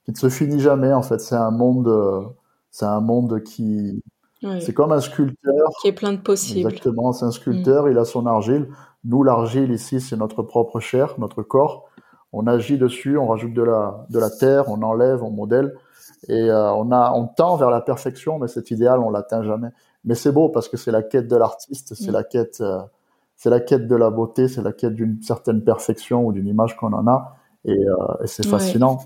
[0.05, 1.19] qui ne se finit jamais en fait.
[1.19, 2.21] C'est un monde, euh,
[2.71, 4.01] c'est un monde qui
[4.59, 5.69] C'est comme un sculpteur.
[5.81, 6.69] Qui est plein de possibles.
[6.69, 8.67] Exactement, c'est un sculpteur, il a son argile.
[9.03, 11.89] Nous, l'argile ici, c'est notre propre chair, notre corps.
[12.33, 15.75] On agit dessus, on rajoute de la, de la terre, on enlève, on modèle.
[16.27, 19.69] Et euh, on, a, on tend vers la perfection, mais cet idéal, on l'atteint jamais.
[20.05, 22.13] Mais c'est beau parce que c'est la quête de l'artiste, c'est mm.
[22.13, 22.79] la quête, euh,
[23.35, 26.77] c'est la quête de la beauté, c'est la quête d'une certaine perfection ou d'une image
[26.77, 27.35] qu'on en a.
[27.65, 28.99] Et, euh, et c'est fascinant.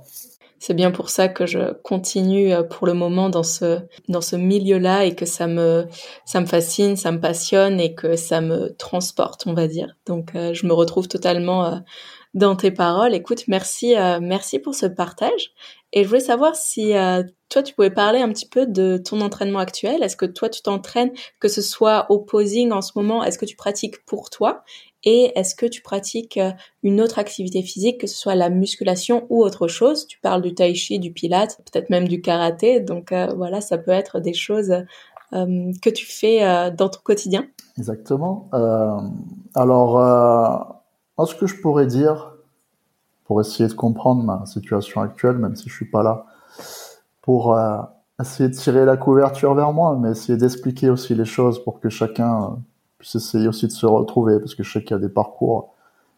[0.60, 4.36] C'est bien pour ça que je continue euh, pour le moment dans ce dans ce
[4.36, 5.86] milieu-là et que ça me
[6.26, 9.96] ça me fascine, ça me passionne et que ça me transporte, on va dire.
[10.06, 11.76] Donc euh, je me retrouve totalement euh,
[12.34, 13.14] dans tes paroles.
[13.14, 15.54] Écoute, merci merci pour ce partage.
[15.94, 16.92] Et je voulais savoir si
[17.48, 20.04] toi tu pouvais parler un petit peu de ton entraînement actuel.
[20.04, 23.24] Est-ce que toi tu t'entraînes que ce soit au posing en ce moment?
[23.24, 24.66] Est-ce que tu pratiques pour toi?
[25.06, 29.28] Et est-ce que tu pratiques euh, une autre activité physique, que ce soit la musculation
[29.30, 30.08] ou autre chose?
[30.08, 32.80] Tu parles du tai chi, du pilate, peut-être même du karaté.
[32.80, 34.72] Donc euh, voilà, ça peut être des choses
[35.34, 37.46] euh, que tu fais dans ton quotidien.
[37.78, 38.50] Exactement.
[39.54, 40.82] alors,
[41.26, 42.34] ce que je pourrais dire
[43.26, 46.26] pour essayer de comprendre ma situation actuelle, même si je suis pas là,
[47.22, 47.58] pour
[48.22, 51.90] essayer de tirer la couverture vers moi, mais essayer d'expliquer aussi les choses pour que
[51.90, 52.60] chacun
[53.14, 55.76] essayer aussi de se retrouver, parce que je sais qu'il y a des parcours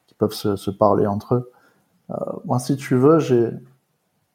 [0.08, 1.52] qui peuvent se, parler entre eux.
[2.12, 3.50] Euh, moi, si tu veux, j'ai,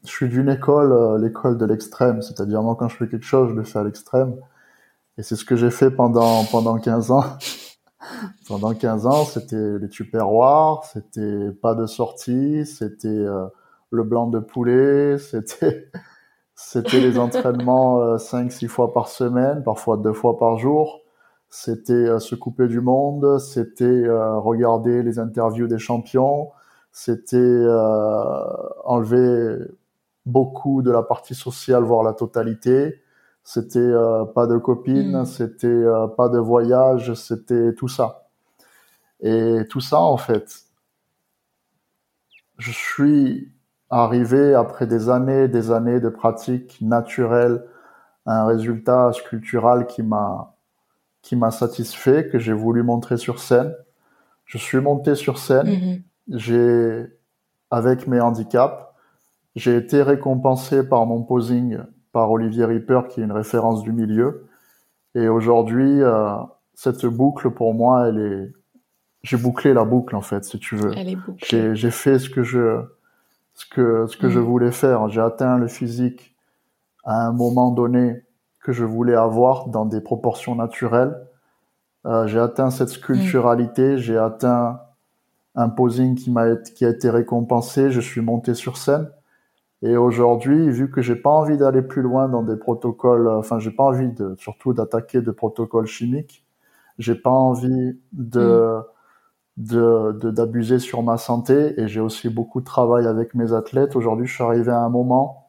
[0.05, 3.51] je suis d'une école, euh, l'école de l'extrême, c'est-à-dire moi, quand je fais quelque chose,
[3.51, 4.37] je le fais à l'extrême.
[5.19, 7.25] Et c'est ce que j'ai fait pendant, pendant 15 ans.
[8.49, 13.47] pendant 15 ans, c'était les tupperwares, c'était pas de sortie, c'était euh,
[13.91, 15.91] le blanc de poulet, c'était
[16.55, 21.03] c'était les entraînements 5 6 fois par semaine, parfois deux fois par jour
[21.53, 26.51] c'était euh, se couper du monde, c'était euh, regarder les interviews des champions,
[26.93, 28.45] c'était euh,
[28.85, 29.59] enlever
[30.25, 33.03] beaucoup de la partie sociale, voire la totalité.
[33.45, 33.93] C'était
[34.35, 35.25] pas de copines, mm.
[35.27, 35.85] c'était
[36.17, 38.29] pas de voyage, c'était tout ça.
[39.21, 40.62] Et tout ça, en fait,
[42.59, 43.53] je suis
[43.91, 47.67] arrivé après des années, des années de pratique naturelle,
[48.27, 50.52] un résultat sculptural qui m'a
[51.23, 53.75] qui m'a satisfait, que j'ai voulu montrer sur scène.
[54.45, 56.03] Je suis monté sur scène, mhm.
[56.29, 57.07] j'ai,
[57.71, 58.77] avec mes handicaps,
[59.55, 61.79] j'ai été récompensé par mon posing
[62.13, 64.47] par Olivier Ripper, qui est une référence du milieu.
[65.15, 66.35] Et aujourd'hui, euh,
[66.75, 68.53] cette boucle, pour moi, elle est,
[69.23, 70.93] j'ai bouclé la boucle, en fait, si tu veux.
[71.39, 72.83] J'ai, j'ai fait ce que je,
[73.55, 74.45] ce que, ce que je mhm.
[74.45, 75.09] voulais faire.
[75.09, 76.35] J'ai atteint le physique
[77.05, 78.25] à un moment donné
[78.62, 81.16] que je voulais avoir dans des proportions naturelles.
[82.07, 84.81] Euh, j'ai atteint cette sculpturalité, j'ai atteint
[85.55, 89.11] un posing qui m'a qui a été récompensé, je suis monté sur scène.
[89.83, 93.72] Et aujourd'hui, vu que j'ai pas envie d'aller plus loin dans des protocoles, enfin j'ai
[93.72, 96.44] pas envie de surtout d'attaquer des protocoles chimiques,
[96.98, 98.81] j'ai pas envie de
[99.59, 103.96] de d'abuser sur ma santé et j'ai aussi beaucoup de travail avec mes athlètes.
[103.96, 105.41] Aujourd'hui, je suis arrivé à un moment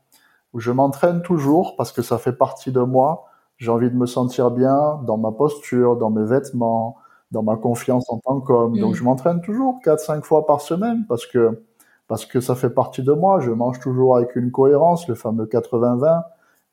[0.54, 3.26] où je m'entraîne toujours parce que ça fait partie de moi.
[3.58, 6.98] J'ai envie de me sentir bien dans ma posture, dans mes vêtements,
[7.32, 8.78] dans ma confiance en tant qu'homme.
[8.78, 8.96] Donc mm.
[8.96, 11.63] je m'entraîne toujours 4-5 fois par semaine parce que
[12.08, 13.39] parce que ça fait partie de moi.
[13.39, 16.24] Je mange toujours avec une cohérence, le fameux 80-20,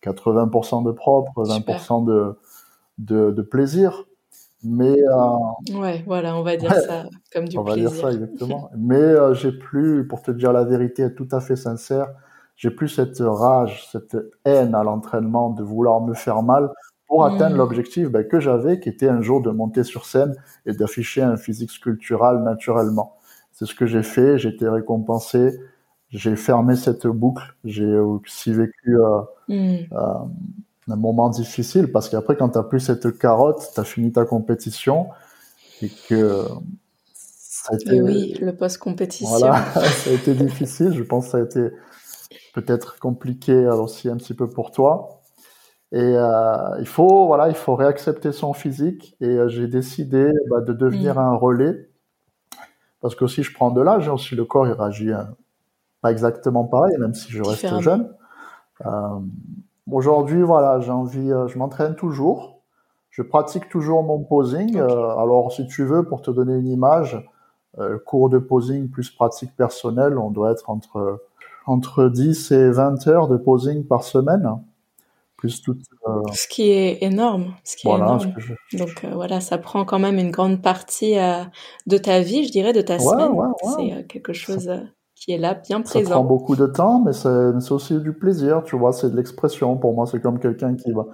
[0.03, 2.39] 80%, de propre, 20% de,
[2.99, 4.05] de, de plaisir.
[4.63, 7.61] Mais euh, ouais, voilà, on va dire ça comme du plaisir.
[7.61, 8.71] On va dire ça exactement.
[8.77, 12.09] Mais euh, j'ai plus, pour te dire la vérité, tout à fait sincère,
[12.61, 16.71] j'ai plus cette rage, cette haine à l'entraînement de vouloir me faire mal
[17.07, 17.59] pour atteindre mm.
[17.59, 20.35] l'objectif ben, que j'avais, qui était un jour de monter sur scène
[20.67, 23.17] et d'afficher un physique sculptural naturellement.
[23.53, 25.59] C'est ce que j'ai fait, j'ai été récompensé,
[26.11, 29.77] j'ai fermé cette boucle, j'ai aussi vécu euh, mm.
[29.93, 30.15] euh,
[30.89, 34.27] un moment difficile parce qu'après, quand tu n'as plus cette carotte, tu as fini ta
[34.27, 35.07] compétition
[35.81, 36.45] et que
[37.15, 38.03] ça a été...
[38.03, 39.39] Oui, le post-compétition.
[39.39, 41.71] Voilà, ça a été difficile, je pense que ça a été
[42.53, 45.21] peut-être compliqué aussi un petit peu pour toi.
[45.93, 49.17] Et euh, il faut voilà, il faut réaccepter son physique.
[49.21, 51.19] Et euh, j'ai décidé bah, de devenir mm.
[51.19, 51.89] un relais
[53.01, 55.23] parce que si je prends de l'âge, aussi le corps il réagit euh,
[56.03, 58.13] pas exactement pareil, même si je reste jeune.
[58.87, 59.19] Euh,
[59.91, 62.63] Aujourd'hui, voilà, j'ai envie, je m'entraîne toujours.
[63.11, 64.77] Je pratique toujours mon posing.
[64.79, 67.21] alors, si tu veux, pour te donner une image,
[68.07, 71.21] cours de posing plus pratique personnelle, on doit être entre
[71.71, 74.49] entre 10 et 20 heures de posing par semaine.
[75.37, 77.55] Plus tout, euh, Ce qui est énorme.
[77.65, 78.35] Ce qui est énorme.
[78.75, 81.45] Donc euh, voilà, ça prend quand même une grande partie euh,
[81.87, 83.33] de ta vie, je dirais, de ta semaine.
[83.77, 84.71] C'est quelque chose
[85.15, 86.09] qui est là, bien présent.
[86.09, 89.77] Ça prend beaucoup de temps, mais c'est aussi du plaisir, tu vois, c'est de l'expression.
[89.77, 91.07] Pour moi, c'est comme quelqu'un qui va,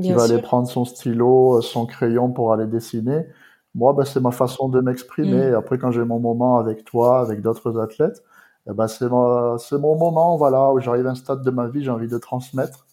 [0.00, 3.26] qui va aller prendre son stylo, son crayon pour aller dessiner.
[3.74, 5.50] Moi, ben, c'est ma façon de m'exprimer.
[5.50, 5.54] Mm.
[5.56, 8.22] Après, quand j'ai mon moment avec toi, avec d'autres athlètes,
[8.66, 12.08] ben, c'est mon moment, voilà, où j'arrive à un stade de ma vie, j'ai envie
[12.08, 12.86] de transmettre.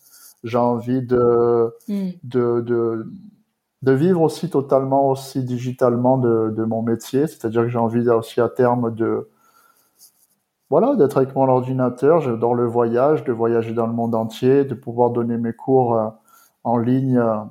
[0.43, 2.09] J'ai envie de, mm.
[2.23, 3.07] de, de,
[3.83, 7.27] de, vivre aussi totalement, aussi digitalement de, de mon métier.
[7.27, 9.29] C'est-à-dire que j'ai envie aussi à terme de,
[10.71, 12.21] voilà, d'être avec mon ordinateur.
[12.21, 16.07] J'adore le voyage, de voyager dans le monde entier, de pouvoir donner mes cours euh,
[16.63, 17.43] en ligne euh,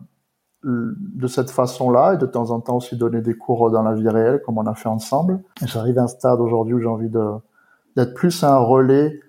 [0.65, 4.09] de cette façon-là et de temps en temps aussi donner des cours dans la vie
[4.09, 5.41] réelle comme on a fait ensemble.
[5.65, 7.25] J'arrive à un stade aujourd'hui où j'ai envie de
[7.97, 9.21] d'être plus un relais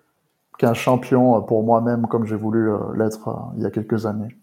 [0.58, 4.36] qu'un champion pour moi-même comme j'ai voulu euh, l'être euh, il y a quelques années.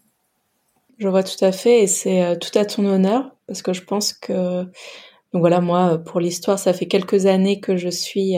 [0.97, 3.83] Je vois tout à fait et c'est euh, tout à ton honneur parce que je
[3.83, 8.35] pense que donc voilà moi pour l'histoire ça fait quelques années que je suis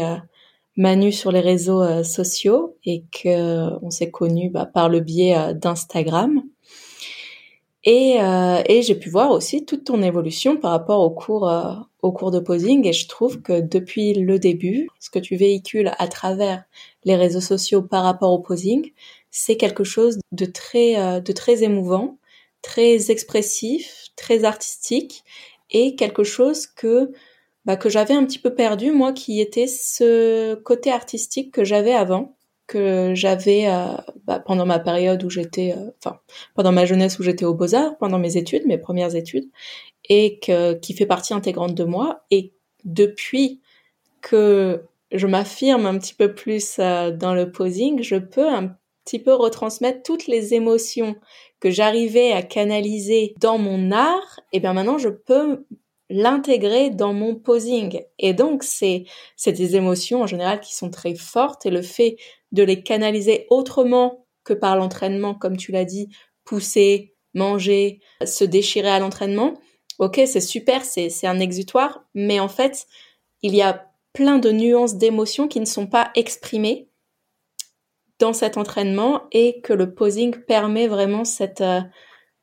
[0.77, 6.43] Manu sur les réseaux sociaux et que on s'est connus bah, par le biais d'Instagram
[7.83, 11.73] et, euh, et j'ai pu voir aussi toute ton évolution par rapport au cours, euh,
[12.03, 12.85] au cours de posing.
[12.87, 16.63] Et je trouve que depuis le début, ce que tu véhicules à travers
[17.05, 18.91] les réseaux sociaux par rapport au posing,
[19.31, 22.19] c'est quelque chose de très, euh, de très émouvant,
[22.61, 25.23] très expressif, très artistique
[25.71, 27.11] et quelque chose que,
[27.65, 31.93] bah, que j'avais un petit peu perdu, moi, qui était ce côté artistique que j'avais
[31.93, 32.35] avant
[32.71, 36.21] que j'avais euh, bah, pendant ma période où j'étais, euh, enfin
[36.55, 39.49] pendant ma jeunesse où j'étais aux beaux arts, pendant mes études, mes premières études,
[40.07, 42.23] et que, qui fait partie intégrante de moi.
[42.31, 42.53] Et
[42.85, 43.59] depuis
[44.21, 49.19] que je m'affirme un petit peu plus euh, dans le posing, je peux un petit
[49.19, 51.17] peu retransmettre toutes les émotions
[51.59, 54.39] que j'arrivais à canaliser dans mon art.
[54.53, 55.65] Et bien maintenant, je peux
[56.09, 58.01] l'intégrer dans mon posing.
[58.17, 59.03] Et donc, c'est,
[59.35, 62.15] c'est des émotions en général qui sont très fortes et le fait
[62.51, 66.09] de les canaliser autrement que par l'entraînement, comme tu l'as dit,
[66.43, 69.53] pousser, manger, se déchirer à l'entraînement.
[69.99, 72.87] Ok, c'est super, c'est, un exutoire, mais en fait,
[73.41, 76.89] il y a plein de nuances d'émotions qui ne sont pas exprimées
[78.19, 81.81] dans cet entraînement et que le posing permet vraiment cette, euh,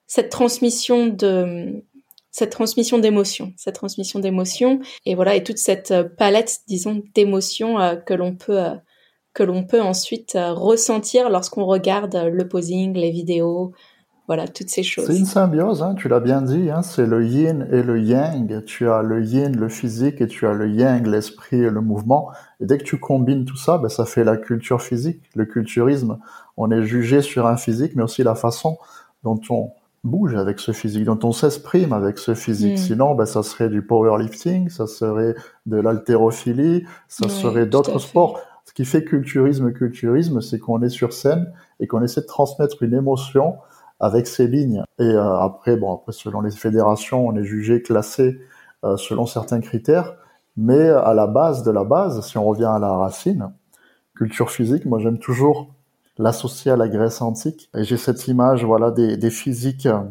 [0.06, 1.84] cette transmission de,
[2.30, 7.78] cette transmission d'émotions, cette transmission d'émotions et voilà et toute cette euh, palette disons d'émotions
[7.78, 8.58] euh, que l'on peut
[9.34, 13.72] que l'on peut ensuite ressentir lorsqu'on regarde le posing, les vidéos,
[14.28, 15.06] voilà toutes ces choses.
[15.06, 18.62] C'est une symbiose, hein, tu l'as bien dit, hein, c'est le yin et le yang.
[18.66, 22.30] Tu as le yin, le physique, et tu as le yang, l'esprit et le mouvement.
[22.60, 26.18] Et dès que tu combines tout ça, ben, ça fait la culture physique, le culturisme.
[26.58, 28.76] On est jugé sur un physique, mais aussi la façon
[29.24, 29.70] dont on
[30.04, 32.74] bouge avec ce physique, dont on s'exprime avec ce physique.
[32.74, 32.76] Mm.
[32.76, 38.38] Sinon, ben, ça serait du powerlifting, ça serait de l'haltérophilie, ça serait d'autres sports.
[38.78, 42.94] Qui fait culturisme, culturisme, c'est qu'on est sur scène et qu'on essaie de transmettre une
[42.94, 43.56] émotion
[43.98, 44.84] avec ces lignes.
[45.00, 48.38] Et euh, après, bon, après selon les fédérations, on est jugé, classé
[48.84, 50.14] euh, selon certains critères.
[50.56, 53.50] Mais à la base de la base, si on revient à la racine,
[54.14, 55.74] culture physique, moi j'aime toujours
[56.16, 57.70] l'associer à la Grèce antique.
[57.74, 60.02] Et j'ai cette image, voilà, des, des physiques euh,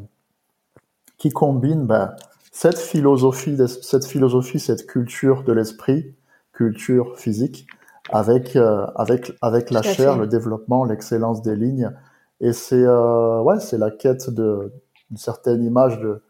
[1.17, 2.13] qui combinent ben,
[2.51, 6.15] cette philosophie, cette philosophie, cette culture de l'esprit,
[6.51, 7.65] culture physique,
[8.09, 11.91] avec euh, avec avec la chair, le développement, l'excellence des lignes.
[12.39, 14.71] Et c'est euh, ouais, c'est la quête de
[15.09, 16.21] d'une certaine image de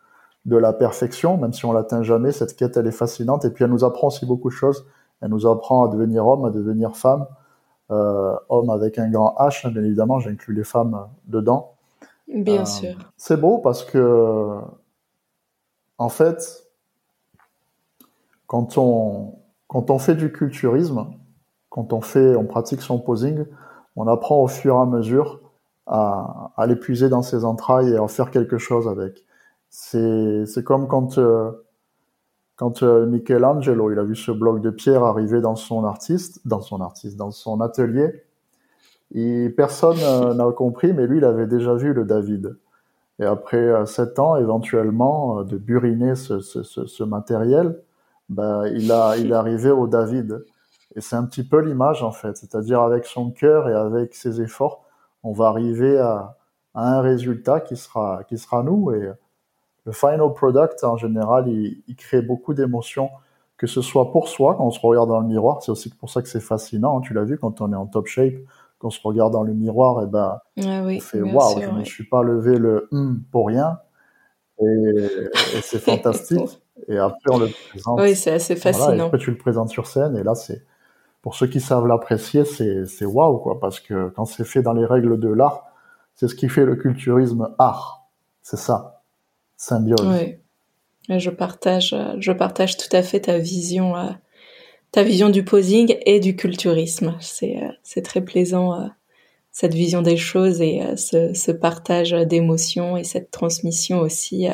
[0.45, 2.31] de la perfection, même si on l'atteint jamais.
[2.31, 3.43] Cette quête, elle est fascinante.
[3.45, 4.85] Et puis elle nous apprend aussi beaucoup de choses.
[5.21, 7.25] Elle nous apprend à devenir homme, à devenir femme,
[7.91, 11.73] euh, homme avec un grand H, bien évidemment, j'inclus les femmes dedans.
[12.27, 12.95] Bien sûr.
[13.17, 14.59] C'est beau parce que,
[15.97, 16.67] en fait,
[18.45, 19.35] quand on,
[19.67, 21.07] quand on fait du culturisme,
[21.69, 23.45] quand on fait, on pratique son posing,
[23.95, 25.41] on apprend au fur et à mesure
[25.85, 29.25] à, à l'épuiser dans ses entrailles et à en faire quelque chose avec.
[29.69, 31.51] C'est, comme quand, euh,
[32.55, 36.61] quand euh, Michelangelo, il a vu ce bloc de pierre arriver dans son artiste, dans
[36.61, 38.23] son artiste, dans son atelier,
[39.13, 42.57] et personne euh, n'a compris, mais lui, il avait déjà vu le David.
[43.19, 47.79] Et après euh, sept ans, éventuellement, de buriner ce, ce, ce, matériel,
[48.29, 50.43] ben, il a, il est arrivé au David.
[50.97, 52.35] Et c'est un petit peu l'image, en fait.
[52.35, 54.83] C'est-à-dire, avec son cœur et avec ses efforts,
[55.23, 56.37] on va arriver à,
[56.73, 58.91] à un résultat qui sera, qui sera nous.
[58.91, 59.11] Et,
[59.87, 63.09] le final product, en général, il, crée beaucoup d'émotions,
[63.55, 65.63] que ce soit pour soi, quand on se regarde dans le miroir.
[65.63, 66.97] C'est aussi pour ça que c'est fascinant.
[66.97, 67.01] Hein.
[67.01, 68.33] tu l'as vu, quand on est en top shape,
[68.79, 71.69] quand on se regarde dans le miroir, et eh ben, ah on fait waouh, je
[71.69, 73.79] ne suis pas levé le hum pour rien.
[74.59, 75.29] Et,
[75.61, 76.61] c'est fantastique.
[76.89, 78.01] et après, on le présente.
[78.01, 78.93] Oui, c'est assez fascinant.
[78.93, 80.65] et après, tu le présentes sur scène, et là, c'est
[81.27, 84.71] pour ceux qui savent l'apprécier, c'est c'est waouh quoi, parce que quand c'est fait dans
[84.71, 85.65] les règles de l'art,
[86.15, 88.07] c'est ce qui fait le culturisme art.
[88.41, 89.03] C'est ça,
[89.57, 90.07] symbiose.
[90.07, 94.07] Oui, je partage, je partage tout à fait ta vision, euh,
[94.91, 97.17] ta vision du posing et du culturisme.
[97.19, 98.87] C'est euh, c'est très plaisant euh,
[99.51, 104.47] cette vision des choses et ce partage d'émotions et cette transmission aussi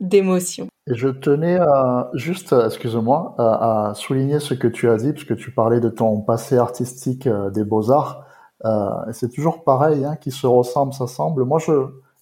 [0.00, 0.66] d'émotions.
[0.86, 5.52] Et je tenais à, juste, excuse-moi, à, souligner ce que tu as dit, puisque tu
[5.52, 8.24] parlais de ton passé artistique euh, des beaux-arts.
[8.64, 11.44] Euh, c'est toujours pareil, hein, qui se ressemble, s'assemble.
[11.44, 11.72] Moi, je,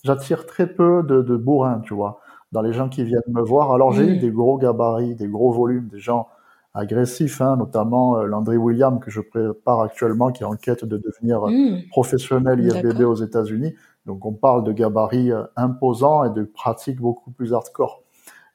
[0.04, 2.20] j'attire très peu de, de bourrins, tu vois,
[2.52, 3.72] dans les gens qui viennent me voir.
[3.72, 6.28] Alors, j'ai eu des gros gabarits, des gros volumes, des gens
[6.74, 10.96] agressifs, hein, notamment euh, Landry William, que je prépare actuellement, qui est en quête de
[10.96, 11.88] devenir mmh.
[11.90, 13.74] professionnel IFBB aux États-Unis.
[14.08, 18.02] Donc, on parle de gabarits euh, imposants et de pratiques beaucoup plus hardcore.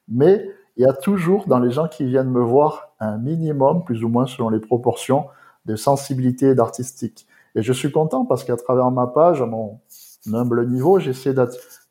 [0.10, 4.04] Mais il y a toujours dans les gens qui viennent me voir un minimum, plus
[4.04, 5.28] ou moins selon les proportions,
[5.66, 7.28] de sensibilité et d'artistique.
[7.54, 9.80] Et je suis content parce qu'à travers ma page, à mon
[10.34, 11.36] humble niveau, j'essaie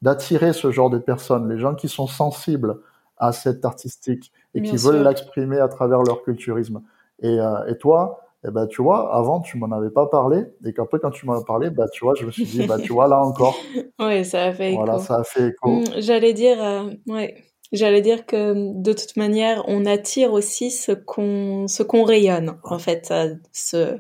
[0.03, 2.81] d'attirer ce genre de personnes, les gens qui sont sensibles
[3.17, 6.83] à cette artistique et qui veulent l'exprimer à travers leur culturisme.
[7.21, 10.73] Et, euh, et toi, eh ben, tu vois, avant, tu m'en avais pas parlé, et
[10.73, 12.93] qu'après, quand tu m'en as parlé, bah, tu vois, je me suis dit, bah, tu
[12.93, 13.57] vois, là encore.
[14.01, 14.85] oui, ça a fait écho.
[14.85, 15.71] Voilà, ça a fait écho.
[15.71, 17.37] Mmh, j'allais dire, euh, ouais.
[17.73, 22.79] J'allais dire que de toute manière, on attire aussi ce qu'on ce qu'on rayonne en
[22.79, 23.99] fait, euh, ce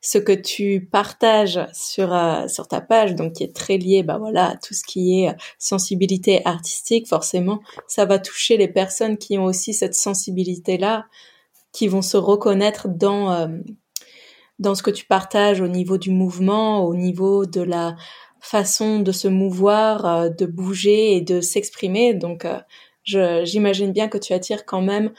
[0.00, 4.16] ce que tu partages sur euh, sur ta page, donc qui est très lié, bah
[4.16, 7.08] voilà, à tout ce qui est sensibilité artistique.
[7.08, 11.04] Forcément, ça va toucher les personnes qui ont aussi cette sensibilité là,
[11.72, 13.48] qui vont se reconnaître dans euh,
[14.60, 17.96] dans ce que tu partages au niveau du mouvement, au niveau de la
[18.40, 22.14] façon de se mouvoir, de bouger et de s'exprimer.
[22.14, 22.46] Donc
[23.04, 25.10] j'imagine bien que tu attires quand même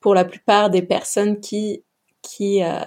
[0.00, 1.84] pour la plupart des personnes qui
[2.26, 2.80] qui, euh,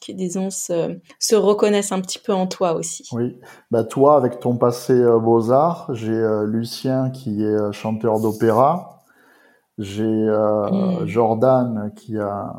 [0.00, 3.08] qui disons, se, se, reconnaissent un petit peu en toi aussi.
[3.12, 3.38] Oui,
[3.70, 9.04] bah toi, avec ton passé euh, beaux-arts, j'ai euh, Lucien qui est chanteur d'opéra,
[9.78, 11.06] j'ai mm.
[11.06, 12.54] Jordan qui, a,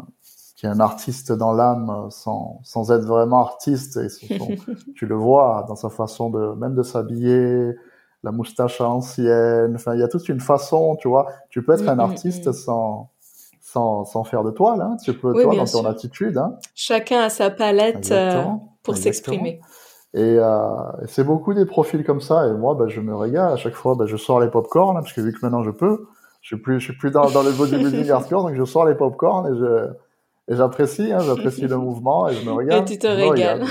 [0.58, 4.08] qui est un artiste dans l'âme sans, sans être vraiment artiste, et
[4.96, 7.76] tu le vois dans sa façon de même de s'habiller,
[8.24, 9.76] la moustache ancienne.
[9.76, 11.28] Enfin, il y a toute une façon, tu vois.
[11.50, 12.54] Tu peux être mm, un mm, artiste mm.
[12.54, 13.12] sans,
[13.62, 14.82] sans, sans faire de toile.
[14.82, 14.98] Hein.
[15.04, 16.38] Tu peux, toi, dans ton attitude.
[16.38, 16.56] Hein.
[16.74, 18.44] Chacun a sa palette euh,
[18.82, 19.62] pour s'exprimer.
[20.16, 20.70] Et euh,
[21.06, 22.48] c'est beaucoup des profils comme ça.
[22.48, 23.54] Et moi, bah, je me régale.
[23.54, 25.70] À chaque fois, bah, je sors les pop-corn, hein, parce que vu que maintenant je
[25.70, 26.08] peux,
[26.42, 28.96] je suis plus, je suis plus dans, dans le bodybuilding hardcore, donc je sors les
[28.96, 29.90] pop-corn et je,
[30.48, 32.82] et j'apprécie, hein, j'apprécie le mouvement et je me régale.
[32.82, 33.66] Et tu te régales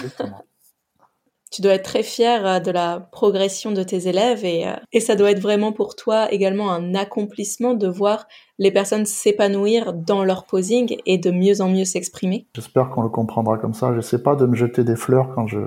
[1.56, 5.00] tu dois être très fier euh, de la progression de tes élèves et, euh, et
[5.00, 8.26] ça doit être vraiment pour toi également un accomplissement de voir
[8.58, 12.46] les personnes s'épanouir dans leur posing et de mieux en mieux s'exprimer.
[12.54, 13.94] J'espère qu'on le comprendra comme ça.
[13.94, 15.60] Je sais pas de me jeter des fleurs quand je,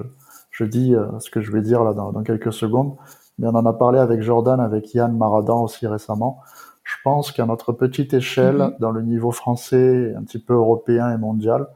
[0.52, 2.96] je dis euh, ce que je vais dire là dans, dans quelques secondes,
[3.38, 6.40] mais on en a parlé avec Jordan, avec Yann Maradan aussi récemment.
[6.90, 8.80] Je pense qu'à notre petite échelle, mm-hmm.
[8.80, 11.68] dans le niveau français, un petit peu européen et mondial,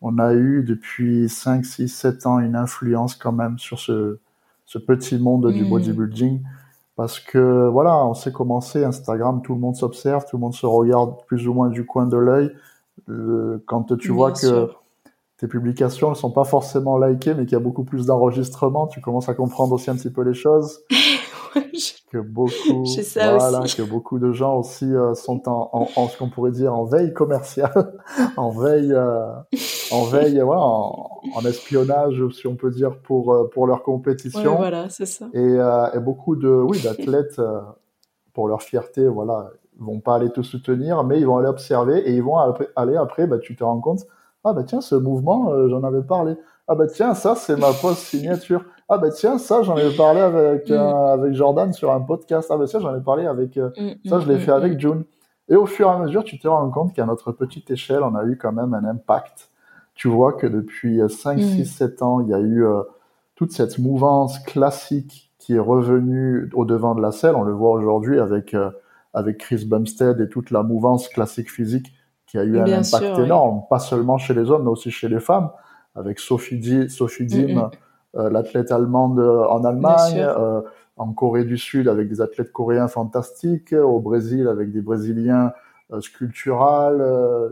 [0.00, 4.18] on a eu depuis 5, 6, 7 ans une influence quand même sur ce,
[4.64, 5.70] ce petit monde du hmm.
[5.70, 6.42] bodybuilding.
[6.94, 10.66] Parce que voilà, on sait commencer Instagram, tout le monde s'observe, tout le monde se
[10.66, 12.52] regarde plus ou moins du coin de l'œil.
[13.08, 14.68] Euh, quand tu vois que
[15.38, 19.00] tes publications ne sont pas forcément likées, mais qu'il y a beaucoup plus d'enregistrements, tu
[19.00, 20.80] commences à comprendre aussi un petit peu les choses.
[22.10, 22.84] que beaucoup,
[23.14, 26.74] voilà, que beaucoup de gens aussi euh, sont en, en, en, ce qu'on pourrait dire
[26.74, 27.92] en veille commerciale,
[28.36, 29.32] en veille, euh,
[29.90, 34.56] en veille, ouais, en, en, espionnage, si on peut dire, pour euh, pour leur compétition.
[34.56, 35.26] voilà, c'est ça.
[35.34, 35.56] Et,
[35.94, 37.40] et, beaucoup de, oui, d'athlètes
[38.32, 42.12] pour leur fierté, voilà, vont pas aller te soutenir, mais ils vont aller observer et
[42.12, 42.38] ils vont
[42.76, 44.06] aller après, bah, tu te rends compte,
[44.44, 46.36] ah bah tiens, ce mouvement, j'en avais parlé.
[46.68, 48.64] Ah bah tiens, ça c'est ma pose signature.
[48.90, 50.72] Ah ben tiens ça j'en ai parlé avec mm.
[50.72, 52.48] euh, avec Jordan sur un podcast.
[52.50, 54.80] Ah ben tiens j'en ai parlé avec euh, mm, ça je l'ai mm, fait avec
[54.80, 55.04] June.
[55.50, 58.14] Et au fur et à mesure tu te rends compte qu'à notre petite échelle on
[58.14, 59.50] a eu quand même un impact.
[59.94, 62.82] Tu vois que depuis 5 6 7 ans il y a eu euh,
[63.34, 67.34] toute cette mouvance classique qui est revenue au devant de la scène.
[67.34, 68.56] On le voit aujourd'hui avec
[69.12, 71.92] avec Chris Bumstead et toute la mouvance classique physique
[72.28, 75.20] qui a eu un impact énorme pas seulement chez les hommes mais aussi chez les
[75.20, 75.50] femmes
[75.94, 77.70] avec Sophie, Di, Sophie Dim
[78.16, 80.62] euh, l'athlète allemande euh, en Allemagne, euh,
[80.96, 85.52] en Corée du Sud avec des athlètes coréens fantastiques, au Brésil avec des Brésiliens
[86.00, 87.02] sculpturales,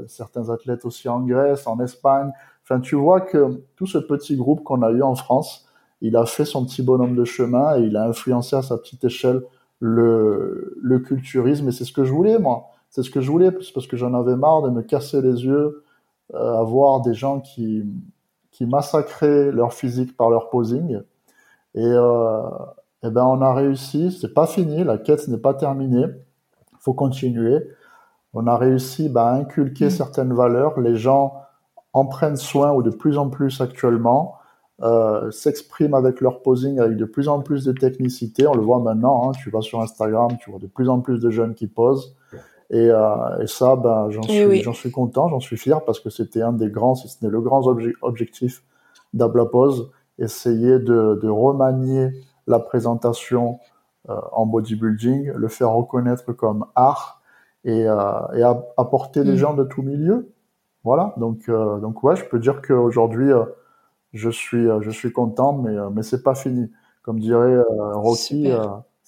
[0.09, 2.33] certains athlètes aussi en Grèce, en Espagne.
[2.65, 5.67] Enfin, tu vois que tout ce petit groupe qu'on a eu en France,
[6.03, 9.05] il a fait son petit bonhomme de chemin et il a influencé à sa petite
[9.05, 9.43] échelle
[9.81, 11.69] le, le culturisme.
[11.69, 12.73] Et c'est ce que je voulais, moi.
[12.97, 15.85] C'est ce que je voulais, parce que j'en avais marre de me casser les yeux
[16.33, 17.85] à voir des gens qui,
[18.53, 21.03] qui massacraient leur physique par leur posing.
[21.75, 22.41] Et, euh,
[23.03, 26.07] eh ben on a réussi, c'est pas fini, la quête n'est pas terminée,
[26.81, 27.69] faut continuer.
[28.33, 29.91] On a réussi bah, à inculquer mmh.
[29.91, 31.43] certaines valeurs, les gens
[31.93, 34.37] en prennent soin ou de plus en plus actuellement,
[34.81, 38.47] euh, s'expriment avec leur posing avec de plus en plus de technicité.
[38.47, 41.21] On le voit maintenant, hein, tu vas sur Instagram, tu vois de plus en plus
[41.21, 42.17] de jeunes qui posent.
[42.71, 46.11] Et, euh, et ça, ben, j'en suis, j'en suis content, j'en suis fier parce que
[46.11, 47.65] c'était un des grands, si ce n'est le grand
[48.03, 48.65] objectif
[49.15, 52.11] d'Abla Pose, essayer de, de, remanier
[52.47, 53.59] la présentation
[54.09, 57.23] euh, en bodybuilding, le faire reconnaître comme art
[57.65, 58.43] et, euh, et
[58.77, 59.37] apporter des mm.
[59.37, 60.33] gens de tout milieu.
[60.85, 63.45] Voilà, donc, euh, donc ouais, je peux dire qu'aujourd'hui, euh,
[64.13, 66.71] je suis, je suis content, mais, mais c'est pas fini.
[67.03, 67.59] Comme dirait
[67.93, 68.51] Rocky,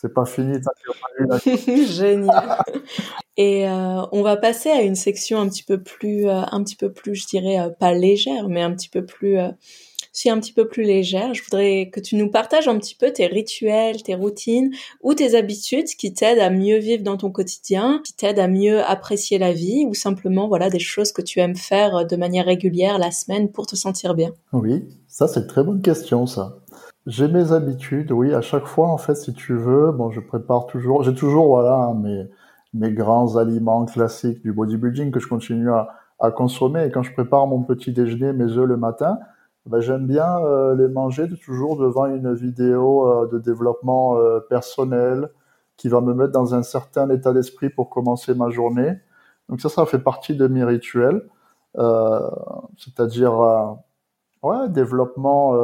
[0.01, 0.59] c'est pas fini.
[1.87, 2.63] Génial.
[3.37, 6.77] Et euh, on va passer à une section un petit peu plus, euh, un petit
[6.77, 9.39] peu plus, je dirais euh, pas légère, mais un petit peu plus,
[10.13, 11.35] si un petit peu plus légère.
[11.35, 14.71] Je voudrais que tu nous partages un petit peu tes rituels, tes routines
[15.03, 18.81] ou tes habitudes qui t'aident à mieux vivre dans ton quotidien, qui t'aident à mieux
[18.85, 22.99] apprécier la vie, ou simplement voilà des choses que tu aimes faire de manière régulière
[22.99, 24.31] la semaine pour te sentir bien.
[24.53, 26.61] Oui, ça c'est une très bonne question ça.
[27.09, 30.67] J'ai mes habitudes, oui, à chaque fois en fait, si tu veux, bon, je prépare
[30.67, 32.29] toujours, j'ai toujours voilà hein, mes
[32.75, 35.89] mes grands aliments classiques du bodybuilding que je continue à,
[36.21, 36.85] à consommer.
[36.85, 39.19] Et quand je prépare mon petit déjeuner, mes œufs le matin,
[39.67, 45.31] ben j'aime bien euh, les manger toujours devant une vidéo euh, de développement euh, personnel
[45.77, 48.99] qui va me mettre dans un certain état d'esprit pour commencer ma journée.
[49.49, 51.23] Donc ça, ça fait partie de mes rituels,
[52.77, 53.79] c'est-à-dire
[54.43, 55.55] ouais, développement,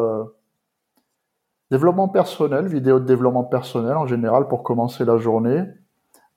[1.74, 5.64] développement personnel, vidéo de développement personnel en général pour commencer la journée.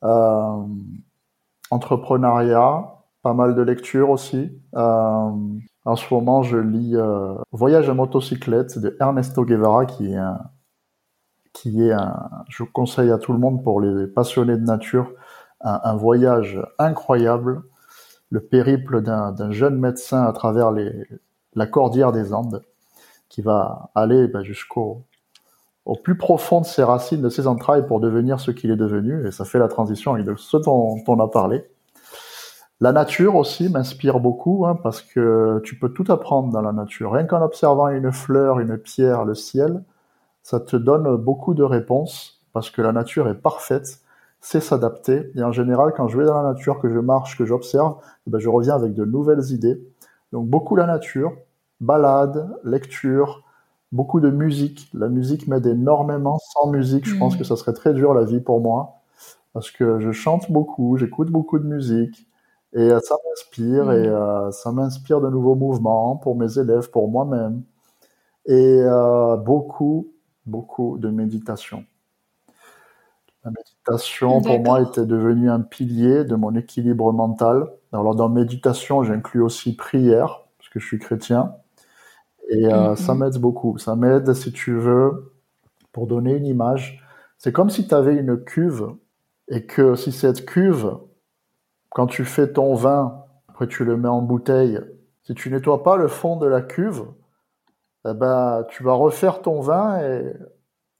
[0.03, 0.63] Euh,
[1.69, 4.51] entrepreneuriat, pas mal de lectures aussi.
[4.75, 5.31] Euh,
[5.85, 10.39] en ce moment, je lis euh, Voyage à motocyclette de Ernesto Guevara, qui est un,
[11.53, 12.15] qui est un,
[12.49, 15.11] je conseille à tout le monde pour les passionnés de nature,
[15.61, 17.61] un, voyage incroyable,
[18.31, 20.71] le périple d'un jeune médecin à travers
[21.53, 22.63] la cordillère des Andes,
[23.29, 25.03] qui va aller ben, jusqu'au
[25.87, 29.25] au plus profond de ses racines, de ses entrailles pour devenir ce qu'il est devenu.
[29.25, 31.63] Et ça fait la transition avec ce dont on a parlé.
[32.81, 37.13] La nature aussi m'inspire beaucoup hein, parce que tu peux tout apprendre dans la nature.
[37.13, 39.81] Rien qu'en observant une fleur, une pierre, le ciel,
[40.43, 44.01] ça te donne beaucoup de réponses parce que la nature est parfaite,
[44.41, 45.31] c'est s'adapter.
[45.35, 47.95] Et en général, quand je vais dans la nature, que je marche, que j'observe,
[48.27, 49.81] eh ben, je reviens avec de nouvelles idées.
[50.33, 51.31] Donc beaucoup la nature,
[51.79, 53.43] balade, lecture,
[53.91, 54.89] beaucoup de musique.
[54.93, 56.39] La musique m'aide énormément.
[56.53, 57.39] Sans musique, je pense mm.
[57.39, 59.01] que ça serait très dur la vie pour moi.
[59.53, 62.27] Parce que je chante beaucoup, j'écoute beaucoup de musique.
[62.73, 64.11] Et euh, ça m'inspire et mm.
[64.11, 67.63] euh, ça m'inspire de nouveaux mouvements pour mes élèves, pour moi-même.
[68.45, 70.13] Et euh, beaucoup,
[70.45, 71.85] beaucoup de méditation.
[73.43, 77.67] La méditation, pour moi, était devenue un pilier de mon équilibre mental.
[77.93, 81.55] Alors, dans méditation, j'inclus aussi prière, parce que je suis chrétien.
[82.49, 83.17] Et euh, ça mm-hmm.
[83.17, 83.77] m'aide beaucoup.
[83.77, 85.33] Ça m'aide, si tu veux,
[85.91, 87.03] pour donner une image.
[87.37, 88.89] C'est comme si tu avais une cuve
[89.47, 90.97] et que si cette cuve,
[91.89, 94.79] quand tu fais ton vin, après tu le mets en bouteille,
[95.23, 97.05] si tu nettoies pas le fond de la cuve,
[98.07, 100.33] eh ben, tu vas refaire ton vin et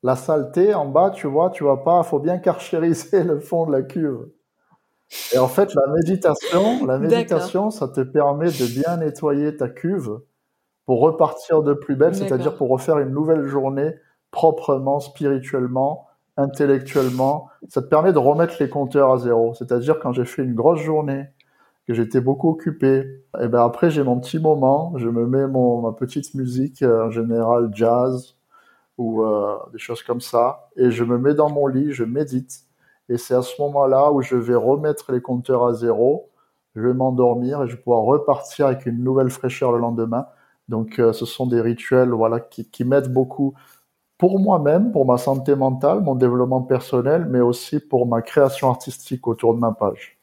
[0.04, 3.72] la saleté en bas, tu vois, tu vas pas, faut bien carchériser le fond de
[3.72, 4.28] la cuve.
[5.34, 10.20] Et en fait, la méditation, la méditation, ça te permet de bien nettoyer ta cuve
[10.88, 13.96] pour repartir de plus belle, c'est-à-dire pour refaire une nouvelle journée
[14.32, 16.08] proprement, spirituellement,
[16.38, 17.50] intellectuellement.
[17.68, 19.54] Ça te permet de remettre les compteurs à zéro.
[19.54, 21.26] C'est-à-dire quand j'ai fait une grosse journée,
[21.88, 25.48] que j'étais beaucoup occupé, et eh ben après j'ai mon petit moment, je me mets
[25.48, 28.36] mon, ma petite musique, euh, en général jazz
[28.98, 32.64] ou euh, des choses comme ça, et je me mets dans mon lit, je médite.
[33.10, 36.30] Et c'est à ce moment-là où je vais remettre les compteurs à zéro,
[36.76, 40.28] je vais m'endormir et je vais pouvoir repartir avec une nouvelle fraîcheur le lendemain.
[40.70, 43.54] Donc, euh, ce sont des rituels, voilà, qui, qui m'aident beaucoup
[44.18, 49.28] pour moi-même, pour ma santé mentale, mon développement personnel, mais aussi pour ma création artistique
[49.28, 50.18] autour de ma page.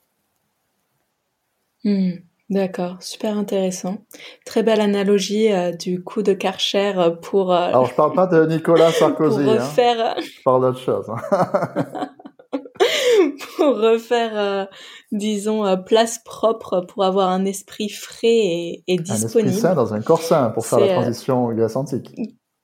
[1.84, 2.12] Hmm,
[2.50, 3.98] d'accord, super intéressant.
[4.44, 7.52] Très belle analogie euh, du coup de Karcher pour.
[7.52, 9.44] Euh, Alors je parle pas de Nicolas Sarkozy.
[9.44, 9.56] pour hein.
[9.56, 10.16] refaire...
[10.20, 11.10] Je parle d'autre chose.
[11.10, 12.08] Hein.
[13.56, 14.64] pour refaire, euh,
[15.12, 19.48] disons, euh, place propre pour avoir un esprit frais et, et disponible.
[19.48, 22.14] Un esprit sain dans un corps sain pour faire la euh, transition grâce antique.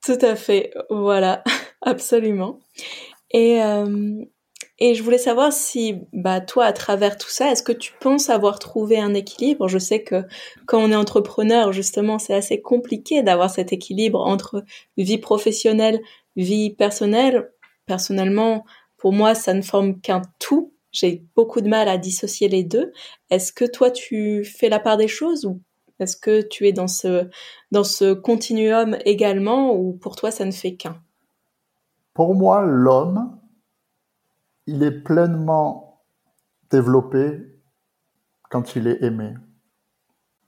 [0.05, 1.43] Tout à fait, voilà,
[1.81, 2.59] absolument.
[3.31, 3.59] Et,
[4.83, 8.31] Et je voulais savoir si, bah, toi, à travers tout ça, est-ce que tu penses
[8.31, 9.67] avoir trouvé un équilibre?
[9.67, 10.23] Je sais que
[10.65, 14.63] quand on est entrepreneur, justement, c'est assez compliqué d'avoir cet équilibre entre
[14.97, 16.01] vie professionnelle,
[16.35, 17.51] vie personnelle.
[17.85, 18.65] Personnellement,
[19.01, 20.73] pour moi, ça ne forme qu'un tout.
[20.91, 22.91] J'ai beaucoup de mal à dissocier les deux.
[23.31, 25.59] Est-ce que toi, tu fais la part des choses ou
[25.97, 27.27] est-ce que tu es dans ce,
[27.71, 31.01] dans ce continuum également ou pour toi, ça ne fait qu'un?
[32.13, 33.39] Pour moi, l'homme,
[34.67, 36.03] il est pleinement
[36.69, 37.41] développé
[38.51, 39.33] quand il est aimé.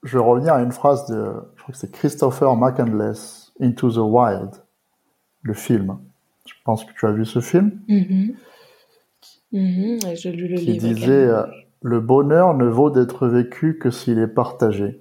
[0.04, 3.98] Je vais revenir à une phrase de, je crois que c'est Christopher McCandless, Into the
[3.98, 4.64] Wild,
[5.42, 5.98] le film.
[6.46, 7.72] Je pense que tu as vu ce film.
[7.88, 8.36] Mm-hmm.
[9.54, 10.16] Mm-hmm.
[10.16, 11.46] J'ai lu le qui disait euh,
[11.82, 15.00] Le bonheur ne vaut d'être vécu que s'il est partagé.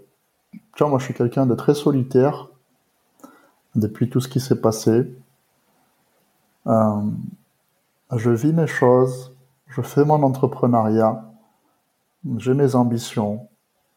[0.52, 2.48] Tu vois, moi je suis quelqu'un de très solitaire
[3.74, 5.12] depuis tout ce qui s'est passé.
[6.66, 7.00] Euh,
[8.16, 9.34] je vis mes choses,
[9.68, 11.24] je fais mon entrepreneuriat,
[12.36, 13.48] j'ai mes ambitions,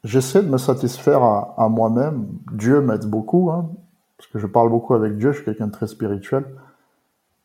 [0.04, 2.28] j'essaie de me satisfaire à, moi-même.
[2.52, 3.70] Dieu m'aide beaucoup, hein,
[4.18, 6.46] parce que je parle beaucoup avec Dieu, je suis quelqu'un de très spirituel.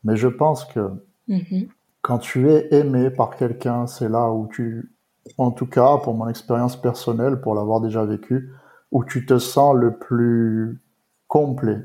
[0.05, 0.90] Mais je pense que
[1.28, 1.68] mm-hmm.
[2.03, 4.92] quand tu es aimé par quelqu'un, c'est là où tu,
[5.38, 8.51] en tout cas pour mon expérience personnelle, pour l'avoir déjà vécu,
[8.92, 10.80] où tu te sens le plus
[11.28, 11.78] complet.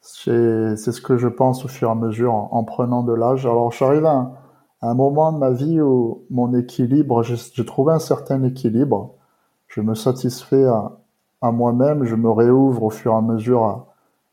[0.00, 3.44] C'est ce que je pense au fur et à mesure en, prenant de l'âge.
[3.44, 4.32] Alors j'arrive à,
[4.80, 9.14] un moment de ma vie où mon équilibre, j'ai trouvé un certain équilibre.
[9.66, 10.92] Je me satisfais à,
[11.42, 13.88] à moi-même, je me réouvre au fur et à mesure à,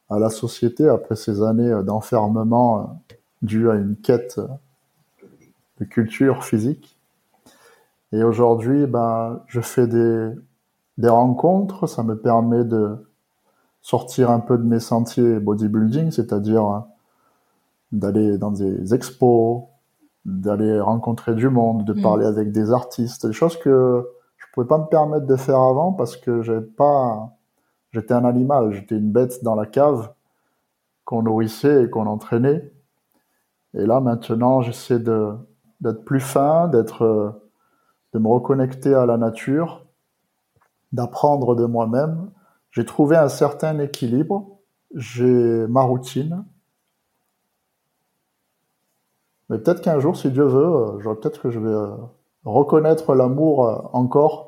[0.10, 4.40] à la société après ces années d'enfermement euh, dues à une quête
[5.80, 6.98] de culture physique.
[8.12, 10.30] Et aujourd'hui, ben, je fais des,
[10.98, 12.96] des rencontres, ça me permet de
[13.82, 16.80] sortir un peu de mes sentiers bodybuilding, c'est-à-dire euh,
[17.92, 19.64] d'aller dans des expos,
[20.26, 22.02] d'aller rencontrer du monde, de mm.
[22.02, 25.94] parler avec des artistes, des choses que je pouvais pas me permettre de faire avant
[25.94, 27.38] parce que j'avais pas,
[27.96, 30.14] j'étais un animal, j'étais une bête dans la cave
[31.04, 32.72] qu'on nourrissait et qu'on entraînait.
[33.74, 37.32] Et là maintenant, j'essaie d'être plus fin, d'être, euh,
[38.14, 39.86] de me reconnecter à la nature,
[40.92, 42.30] d'apprendre de moi-même
[42.76, 44.60] j'ai trouvé un certain équilibre.
[44.94, 46.44] J'ai ma routine.
[49.50, 51.96] Mais peut-être qu'un jour, si Dieu veut, euh, peut-être que je vais euh,
[52.44, 54.45] reconnaître l'amour encore.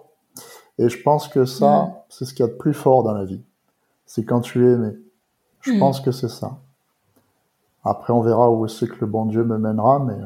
[0.80, 3.26] Et je pense que ça, c'est ce qu'il y a de plus fort dans la
[3.26, 3.42] vie.
[4.06, 4.96] C'est quand tu es aimé.
[5.62, 5.80] Je mm.
[5.80, 6.58] pense que c'est ça.
[7.84, 10.18] Après, on verra où c'est que le bon Dieu me mènera, mais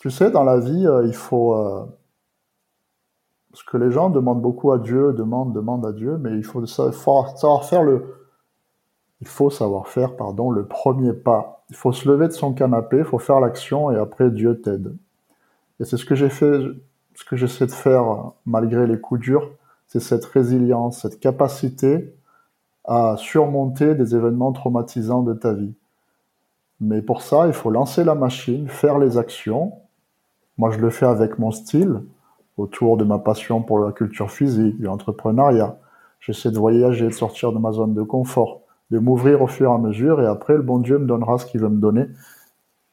[0.00, 1.54] tu sais, dans la vie, il faut
[3.54, 6.66] parce que les gens demandent beaucoup à Dieu, demandent, demandent à Dieu, mais il faut
[6.66, 8.04] savoir faire le,
[9.20, 11.64] il faut savoir faire, pardon, le premier pas.
[11.70, 14.96] Il faut se lever de son canapé, il faut faire l'action et après Dieu t'aide.
[15.78, 16.62] Et c'est ce que j'ai fait,
[17.14, 19.50] ce que j'essaie de faire malgré les coups durs,
[19.86, 22.14] c'est cette résilience, cette capacité
[22.84, 25.74] à surmonter des événements traumatisants de ta vie.
[26.80, 29.72] Mais pour ça, il faut lancer la machine, faire les actions.
[30.58, 32.02] Moi, je le fais avec mon style
[32.56, 35.78] autour de ma passion pour la culture physique, l'entrepreneuriat.
[36.20, 39.74] J'essaie de voyager, de sortir de ma zone de confort, de m'ouvrir au fur et
[39.74, 42.06] à mesure, et après, le bon Dieu me donnera ce qu'il veut me donner,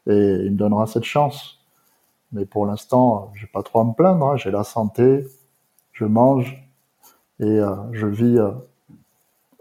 [0.08, 1.61] et il me donnera cette chance.
[2.34, 4.38] Mais pour l'instant, j'ai pas trop à me plaindre, hein.
[4.38, 5.28] j'ai la santé,
[5.92, 6.64] je mange,
[7.40, 8.52] et euh, je vis euh,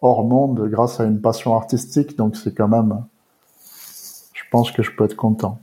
[0.01, 3.05] hors monde grâce à une passion artistique, donc c'est quand même,
[4.33, 5.59] je pense que je peux être content.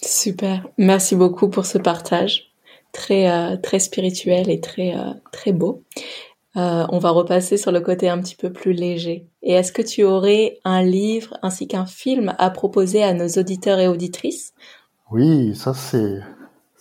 [0.00, 2.52] Super, merci beaucoup pour ce partage
[2.92, 4.94] très euh, très spirituel et très
[5.30, 5.84] très beau.
[6.56, 9.26] On va repasser sur le côté un petit peu plus léger.
[9.42, 13.78] Et est-ce que tu aurais un livre ainsi qu'un film à proposer à nos auditeurs
[13.78, 14.52] et auditrices?
[15.10, 16.20] Oui, ça c'est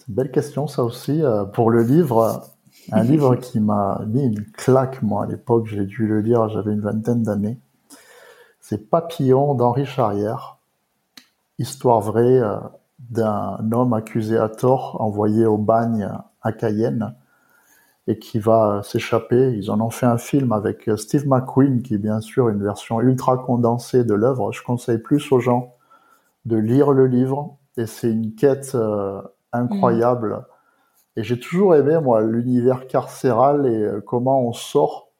[0.07, 1.23] une belle question ça aussi.
[1.53, 2.43] pour le livre,
[2.91, 6.71] un livre qui m'a mis une claque moi à l'époque, j'ai dû le lire, j'avais
[6.73, 7.59] une vingtaine d'années.
[8.61, 10.59] C'est Papillon d'Henri Charrière,
[11.57, 12.39] histoire vraie
[12.99, 16.07] d'un homme accusé à tort, envoyé au bagne
[16.43, 17.15] à Cayenne,
[18.05, 19.53] et qui va s'échapper.
[19.53, 23.01] Ils en ont fait un film avec Steve McQueen, qui est bien sûr une version
[23.01, 24.51] ultra condensée de l'œuvre.
[24.51, 25.73] Je conseille plus aux gens
[26.45, 29.21] de lire le livre, et c'est une quête euh,
[29.53, 30.45] incroyable.
[31.15, 35.11] Et j'ai toujours aimé, moi, l'univers carcéral et euh, comment on sort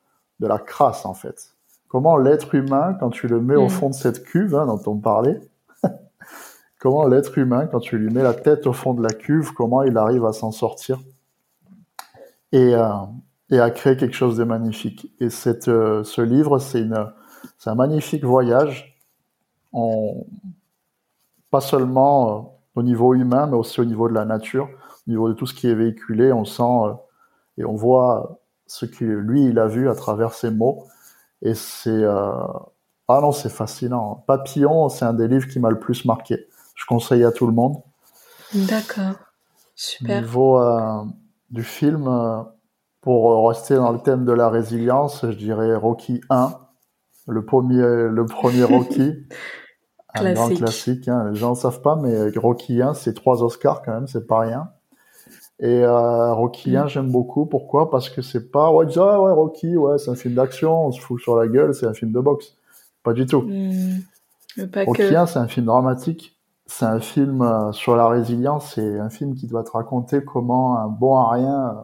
[0.41, 1.55] de la crasse, en fait.
[1.87, 3.69] Comment l'être humain, quand tu le mets au mm.
[3.69, 5.39] fond de cette cuve hein, dont on parlait,
[6.79, 9.83] comment l'être humain, quand tu lui mets la tête au fond de la cuve, comment
[9.83, 10.99] il arrive à s'en sortir
[12.51, 12.89] et, euh,
[13.51, 15.13] et à créer quelque chose de magnifique.
[15.21, 16.85] Et cette, euh, ce livre, c'est
[17.65, 18.97] un magnifique voyage.
[19.71, 20.25] On,
[21.51, 22.41] pas seulement euh,
[22.75, 24.69] au niveau humain, mais aussi au niveau de la nature,
[25.07, 26.31] au niveau de tout ce qui est véhiculé.
[26.31, 26.93] On sent euh,
[27.57, 30.85] et on voit ce que lui, il a vu à travers ses mots.
[31.41, 31.89] Et c'est...
[31.89, 32.31] Euh...
[33.07, 34.23] Ah non, c'est fascinant.
[34.27, 36.47] Papillon, c'est un des livres qui m'a le plus marqué.
[36.75, 37.77] Je conseille à tout le monde.
[38.53, 39.15] D'accord.
[39.73, 40.17] Super.
[40.17, 41.03] Au niveau euh,
[41.49, 42.45] du film,
[43.01, 46.53] pour rester dans le thème de la résilience, je dirais Rocky 1,
[47.27, 49.25] le premier, le premier Rocky.
[50.15, 51.07] un grand classique.
[51.07, 51.29] Hein.
[51.31, 54.39] Les gens ne savent pas, mais Rocky 1, c'est trois Oscars quand même, c'est pas
[54.39, 54.69] rien.
[55.59, 56.87] Et euh, Rocky 1, mm.
[56.87, 57.45] j'aime beaucoup.
[57.45, 57.89] Pourquoi?
[57.89, 61.01] Parce que c'est pas ouais, ah, ouais Rocky, ouais, c'est un film d'action, on se
[61.01, 62.55] fout sur la gueule, c'est un film de boxe.
[63.03, 63.41] Pas du tout.
[63.41, 63.99] Mm.
[64.85, 66.37] Rocky 1, c'est un film dramatique.
[66.65, 68.73] C'est un film euh, sur la résilience.
[68.75, 71.81] C'est un film qui doit te raconter comment un bon à rien, euh,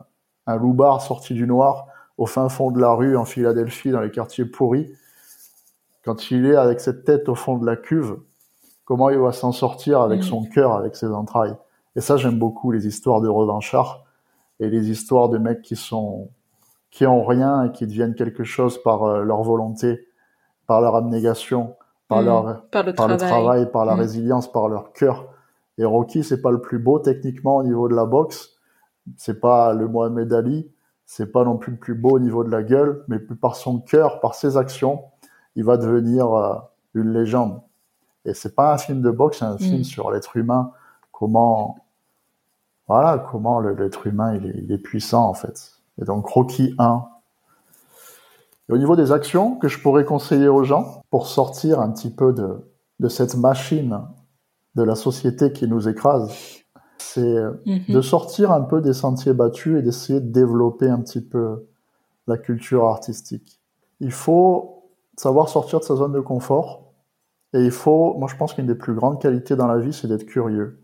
[0.48, 4.12] un loupard sorti du noir, au fin fond de la rue en Philadelphie, dans les
[4.12, 4.94] quartiers pourris,
[6.06, 8.18] quand il est avec cette tête au fond de la cuve,
[8.86, 10.24] comment il va s'en sortir avec mm.
[10.24, 11.56] son cœur, avec ses entrailles.
[11.96, 14.06] Et ça, j'aime beaucoup les histoires de revanchards
[14.60, 16.30] et les histoires de mecs qui sont
[16.92, 20.08] qui ont rien et qui deviennent quelque chose par euh, leur volonté,
[20.66, 21.76] par leur abnégation,
[22.08, 22.26] par mmh.
[22.26, 24.00] leur par le par travail, le travail par la mmh.
[24.00, 25.28] résilience, par leur cœur.
[25.78, 28.52] Et Rocky, c'est pas le plus beau techniquement au niveau de la boxe,
[29.18, 30.72] c'est pas le Mohamed Ali,
[31.06, 33.80] c'est pas non plus le plus beau au niveau de la gueule, mais par son
[33.80, 35.04] cœur, par ses actions,
[35.56, 36.56] il va devenir euh,
[36.94, 37.62] une légende.
[38.26, 39.60] Et c'est pas un film de boxe, c'est un mmh.
[39.60, 40.72] film sur l'être humain,
[41.12, 41.78] comment
[42.88, 45.72] voilà comment l'être humain il est, puissant en fait.
[46.00, 47.06] Et donc Rocky 1.
[48.68, 52.10] Et au niveau des actions que je pourrais conseiller aux gens pour sortir un petit
[52.10, 54.02] peu de, de cette machine
[54.76, 56.32] de la société qui nous écrase,
[56.98, 57.82] c'est mhm.
[57.90, 61.68] de sortir un peu des sentiers battus et d'essayer de développer un petit peu
[62.28, 63.62] la culture artistique.
[64.00, 64.75] Il faut
[65.18, 66.94] savoir sortir de sa zone de confort
[67.54, 70.08] et il faut, moi je pense qu'une des plus grandes qualités dans la vie, c'est
[70.08, 70.82] d'être curieux.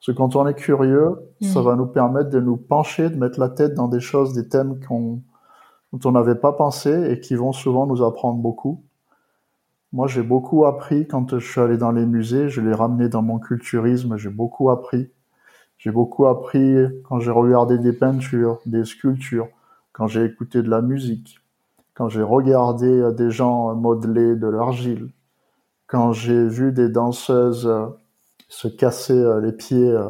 [0.00, 1.64] Parce que quand on est curieux, ça mm.
[1.64, 4.80] va nous permettre de nous pencher, de mettre la tête dans des choses, des thèmes
[4.86, 5.20] qu'on,
[5.92, 8.84] dont on n'avait pas pensé et qui vont souvent nous apprendre beaucoup.
[9.92, 13.22] Moi, j'ai beaucoup appris quand je suis allé dans les musées, je l'ai ramené dans
[13.22, 15.10] mon culturisme, j'ai beaucoup appris.
[15.78, 19.48] J'ai beaucoup appris quand j'ai regardé des peintures, des sculptures,
[19.92, 21.40] quand j'ai écouté de la musique,
[21.98, 25.10] quand j'ai regardé des gens modeler de l'argile,
[25.88, 27.68] quand j'ai vu des danseuses
[28.48, 30.08] se casser euh, les pieds euh,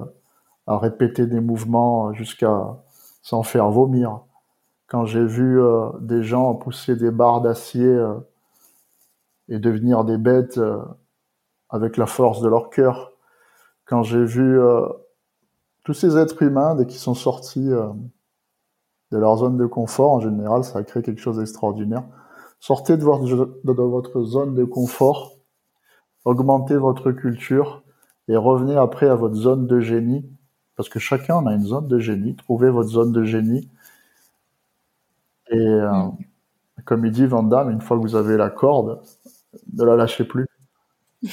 [0.66, 2.76] à répéter des mouvements jusqu'à
[3.22, 4.20] s'en faire vomir.
[4.86, 7.98] Quand j'ai vu euh, des gens pousser des barres d'acier
[9.48, 10.60] et devenir des bêtes
[11.70, 13.12] avec la force de leur cœur,
[13.86, 14.60] quand j'ai vu
[15.84, 17.70] tous ces êtres humains dès qu'ils sont sortis
[19.10, 22.04] de leur zone de confort, en général, ça a créé quelque chose d'extraordinaire.
[22.60, 23.24] Sortez de votre,
[23.64, 25.36] de votre zone de confort,
[26.24, 27.82] augmentez votre culture,
[28.28, 30.28] et revenez après à votre zone de génie,
[30.76, 32.36] parce que chacun en a une zone de génie.
[32.36, 33.68] Trouvez votre zone de génie.
[35.50, 36.16] Et euh, mm.
[36.84, 39.00] comme il dit Van Damme, une fois que vous avez la corde,
[39.72, 40.46] ne la lâchez plus.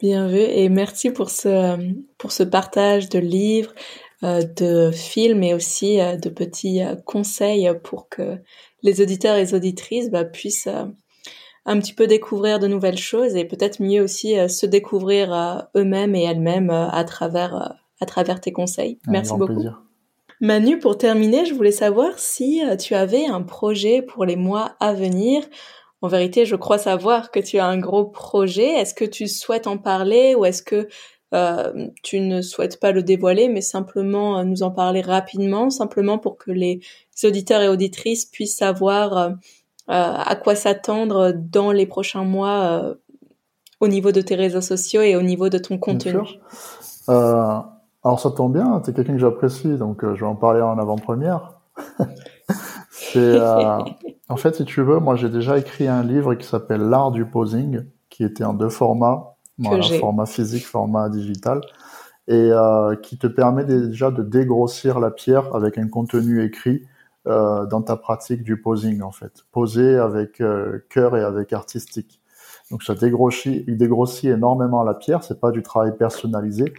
[0.00, 3.72] Bien vu et merci pour ce, pour ce partage de livres,
[4.22, 8.38] de films et aussi euh, de petits conseils pour que
[8.82, 10.68] les auditeurs et les auditrices bah, puissent
[11.68, 15.58] un petit peu découvrir de nouvelles choses et peut-être mieux aussi euh, se découvrir euh,
[15.76, 18.98] eux-mêmes et elles-mêmes euh, à travers à travers tes conseils.
[19.06, 19.64] Merci beaucoup.
[20.40, 24.92] Manu, pour terminer, je voulais savoir si tu avais un projet pour les mois à
[24.92, 25.42] venir.
[26.00, 28.68] En vérité, je crois savoir que tu as un gros projet.
[28.68, 30.86] Est-ce que tu souhaites en parler ou est-ce que
[32.02, 36.50] tu ne souhaites pas le dévoiler, mais simplement nous en parler rapidement, simplement pour que
[36.50, 36.80] les
[37.24, 39.34] auditeurs et auditrices puissent savoir
[39.90, 42.94] euh, à quoi s'attendre dans les prochains mois euh,
[43.80, 46.18] au niveau de tes réseaux sociaux et au niveau de ton contenu.
[47.08, 47.58] euh,
[48.04, 50.78] Alors ça tombe bien, tu es quelqu'un que j'apprécie, donc je vais en parler en
[50.78, 51.54] avant-première.
[52.90, 57.10] C'est en fait, si tu veux, moi j'ai déjà écrit un livre qui s'appelle L'art
[57.10, 59.36] du posing, qui était en deux formats,
[60.00, 61.60] format physique, format digital,
[62.28, 62.50] et
[63.02, 66.82] qui te permet déjà de dégrossir la pierre avec un contenu écrit
[67.28, 69.44] euh, dans ta pratique du posing en fait.
[69.52, 72.22] Poser avec euh, cœur et avec artistique.
[72.70, 75.22] Donc ça dégrossit, il dégrossit énormément la pierre.
[75.22, 76.72] C'est pas du travail personnalisé,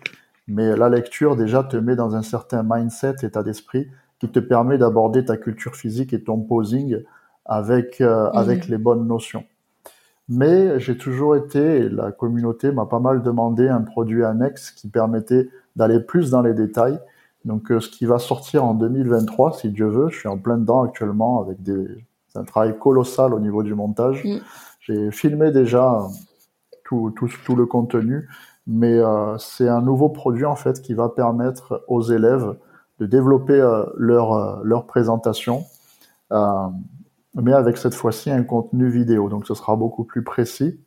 [0.47, 4.79] mais la lecture déjà te met dans un certain mindset, état d'esprit, qui te permet
[4.79, 7.03] d'aborder ta culture physique et ton posing
[7.45, 9.43] avec euh, avec les bonnes notions.
[10.29, 15.49] Mais j'ai toujours été, la communauté m'a pas mal demandé un produit annexe qui permettait
[15.75, 16.99] d'aller plus dans les détails
[17.45, 20.57] donc, euh, ce qui va sortir en 2023, si Dieu veut, je suis en plein
[20.57, 21.87] dedans actuellement avec des,
[22.35, 24.23] un travail colossal au niveau du montage.
[24.25, 24.37] Mm.
[24.81, 26.05] J'ai filmé déjà
[26.83, 28.27] tout, tout, tout le contenu,
[28.67, 32.55] mais euh, c'est un nouveau produit en fait qui va permettre aux élèves
[32.99, 35.63] de développer euh, leur, euh, leur présentation,
[37.35, 39.29] mais avec cette fois-ci un contenu vidéo.
[39.29, 40.79] Donc ce sera beaucoup plus précis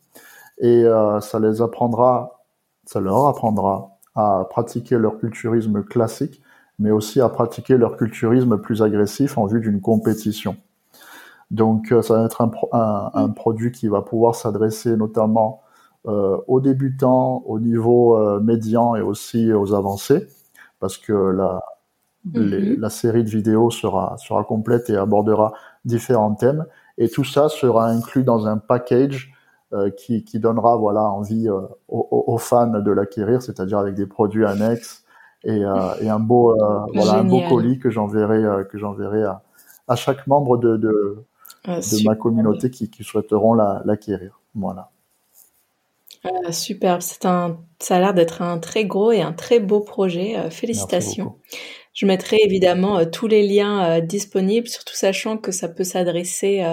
[0.58, 0.84] et
[1.20, 2.44] ça les apprendra,
[2.84, 6.42] ça leur apprendra à pratiquer leur culturisme classique,
[6.78, 10.56] mais aussi à pratiquer leur culturisme plus agressif en vue d'une compétition.
[11.50, 15.62] Donc ça va être un, un, un produit qui va pouvoir s'adresser notamment
[16.08, 20.26] euh, aux débutants, au niveau euh, médian et aussi aux avancés,
[20.80, 21.62] parce que la,
[22.24, 22.80] mhm.
[22.80, 25.52] la série de vidéos sera, sera complète et abordera
[25.84, 26.66] différents thèmes.
[26.98, 29.32] Et tout ça sera inclus dans un package
[29.72, 34.06] euh, qui, qui, donnera voilà envie euh, aux, aux, fans de l'acquérir, c'est-à-dire avec des
[34.06, 35.02] produits annexes
[35.44, 36.54] et, euh, et un beau
[36.94, 39.42] voilà un beau colis que j'enverrai que j'enverrai à,
[39.88, 41.24] à, chaque membre de de,
[41.64, 44.40] ah, de ma communauté qui, qui souhaiteront l'acquérir.
[44.54, 44.90] voilà.
[46.24, 49.80] Ah, superbe, c'est un, ça a l'air d'être un très gros et un très beau
[49.80, 50.50] projet.
[50.50, 51.34] Félicitations.
[51.92, 56.64] Je mettrai évidemment euh, tous les liens euh, disponibles, surtout sachant que ça peut s'adresser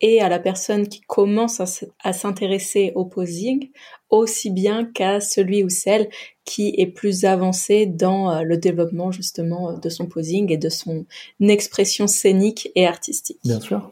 [0.00, 3.70] et à la personne qui commence à, s'intéresser au posing,
[4.10, 6.08] aussi bien qu'à celui ou celle
[6.44, 11.04] qui est plus avancé dans le développement justement de son posing et de son
[11.40, 13.40] expression scénique et artistique.
[13.42, 13.90] Bien sûr.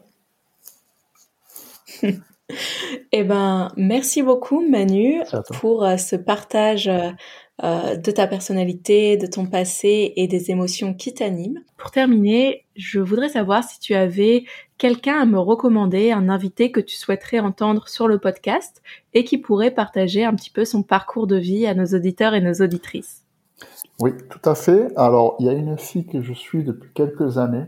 [3.11, 5.21] Eh ben, merci beaucoup Manu
[5.59, 6.89] pour euh, ce partage
[7.63, 11.61] euh, de ta personnalité, de ton passé et des émotions qui t'animent.
[11.77, 14.43] Pour terminer, je voudrais savoir si tu avais
[14.77, 18.81] quelqu'un à me recommander, un invité que tu souhaiterais entendre sur le podcast
[19.13, 22.41] et qui pourrait partager un petit peu son parcours de vie à nos auditeurs et
[22.41, 23.23] nos auditrices.
[24.01, 24.89] Oui, tout à fait.
[24.97, 27.67] Alors, il y a une fille que je suis depuis quelques années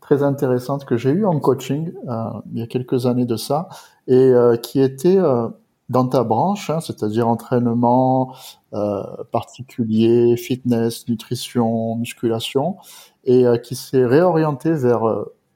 [0.00, 3.68] très intéressante que j'ai eue en coaching euh, il y a quelques années de ça
[4.08, 5.48] et euh, qui était euh,
[5.90, 8.34] dans ta branche, hein, c'est-à-dire entraînement
[9.32, 12.76] particulier, fitness, nutrition, musculation,
[13.24, 15.02] et qui s'est réorienté vers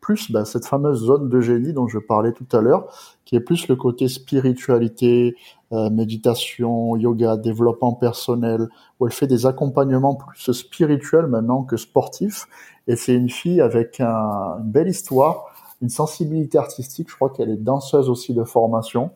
[0.00, 2.86] plus bah, cette fameuse zone de génie dont je parlais tout à l'heure,
[3.24, 5.36] qui est plus le côté spiritualité,
[5.70, 8.68] méditation, yoga, développement personnel,
[8.98, 12.46] où elle fait des accompagnements plus spirituels maintenant que sportifs,
[12.86, 15.46] et c'est une fille avec un, une belle histoire,
[15.80, 17.08] une sensibilité artistique.
[17.10, 19.10] Je crois qu'elle est danseuse aussi de formation.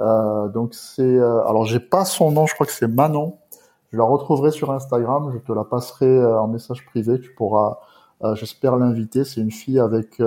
[0.00, 3.38] Euh, donc c'est, euh, alors j'ai pas son nom, je crois que c'est Manon.
[3.92, 7.20] Je la retrouverai sur Instagram, je te la passerai euh, en message privé.
[7.20, 7.78] Tu pourras,
[8.34, 9.24] j'espère l'inviter.
[9.24, 10.22] C'est une fille avec,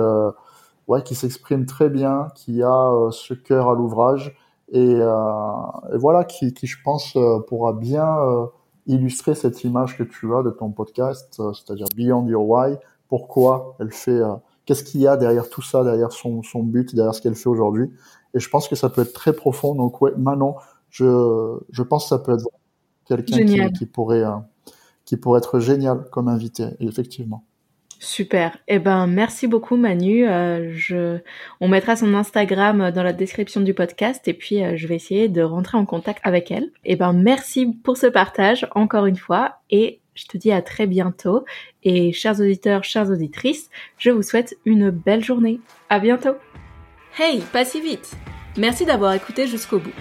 [0.88, 4.36] ouais, qui s'exprime très bien, qui a ce cœur à l'ouvrage
[4.72, 7.16] et, et, voilà, qui, qui je pense
[7.46, 8.18] pourra bien
[8.86, 12.76] illustrer cette image que tu as de ton podcast, c'est-à-dire Beyond Your Why,
[13.08, 14.34] pourquoi elle fait, euh,
[14.66, 17.48] qu'est-ce qu'il y a derrière tout ça, derrière son, son but, derrière ce qu'elle fait
[17.48, 17.92] aujourd'hui.
[18.34, 19.74] Et je pense que ça peut être très profond.
[19.74, 20.56] Donc ouais, Manon,
[20.90, 22.48] je, je pense que ça peut être
[23.06, 24.36] quelqu'un qui, qui, pourrait, euh,
[25.04, 27.44] qui pourrait être génial comme invité, effectivement.
[28.04, 28.58] Super.
[28.68, 30.28] Eh ben, merci beaucoup Manu.
[30.28, 31.18] Euh, je,
[31.60, 35.28] on mettra son Instagram dans la description du podcast et puis euh, je vais essayer
[35.28, 36.70] de rentrer en contact avec elle.
[36.84, 40.86] Eh ben, merci pour ce partage encore une fois et je te dis à très
[40.86, 41.44] bientôt.
[41.82, 45.60] Et chers auditeurs, chères auditrices, je vous souhaite une belle journée.
[45.88, 46.34] À bientôt.
[47.16, 48.10] Hey, pas si vite.
[48.56, 49.92] Merci d'avoir écouté jusqu'au bout.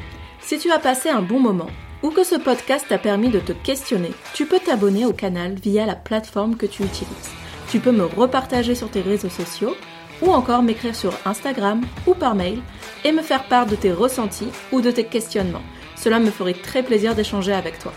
[0.42, 1.70] Si tu as passé un bon moment
[2.02, 5.86] ou que ce podcast t'a permis de te questionner, tu peux t'abonner au canal via
[5.86, 7.32] la plateforme que tu utilises.
[7.70, 9.76] Tu peux me repartager sur tes réseaux sociaux
[10.24, 12.64] ou encore m'écrire sur Instagram ou par mail
[13.06, 15.62] et me faire part de tes ressentis ou de tes questionnements.
[15.96, 17.94] Cela me ferait très plaisir d'échanger avec toi.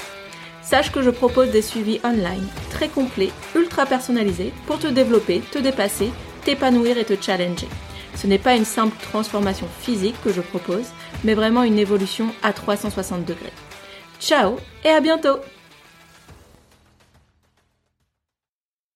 [0.61, 5.59] Sache que je propose des suivis online très complets, ultra personnalisés pour te développer, te
[5.59, 6.11] dépasser,
[6.45, 7.69] t'épanouir et te challenger.
[8.17, 10.87] Ce n'est pas une simple transformation physique que je propose,
[11.25, 13.53] mais vraiment une évolution à 360 degrés.
[14.21, 15.39] Ciao et à bientôt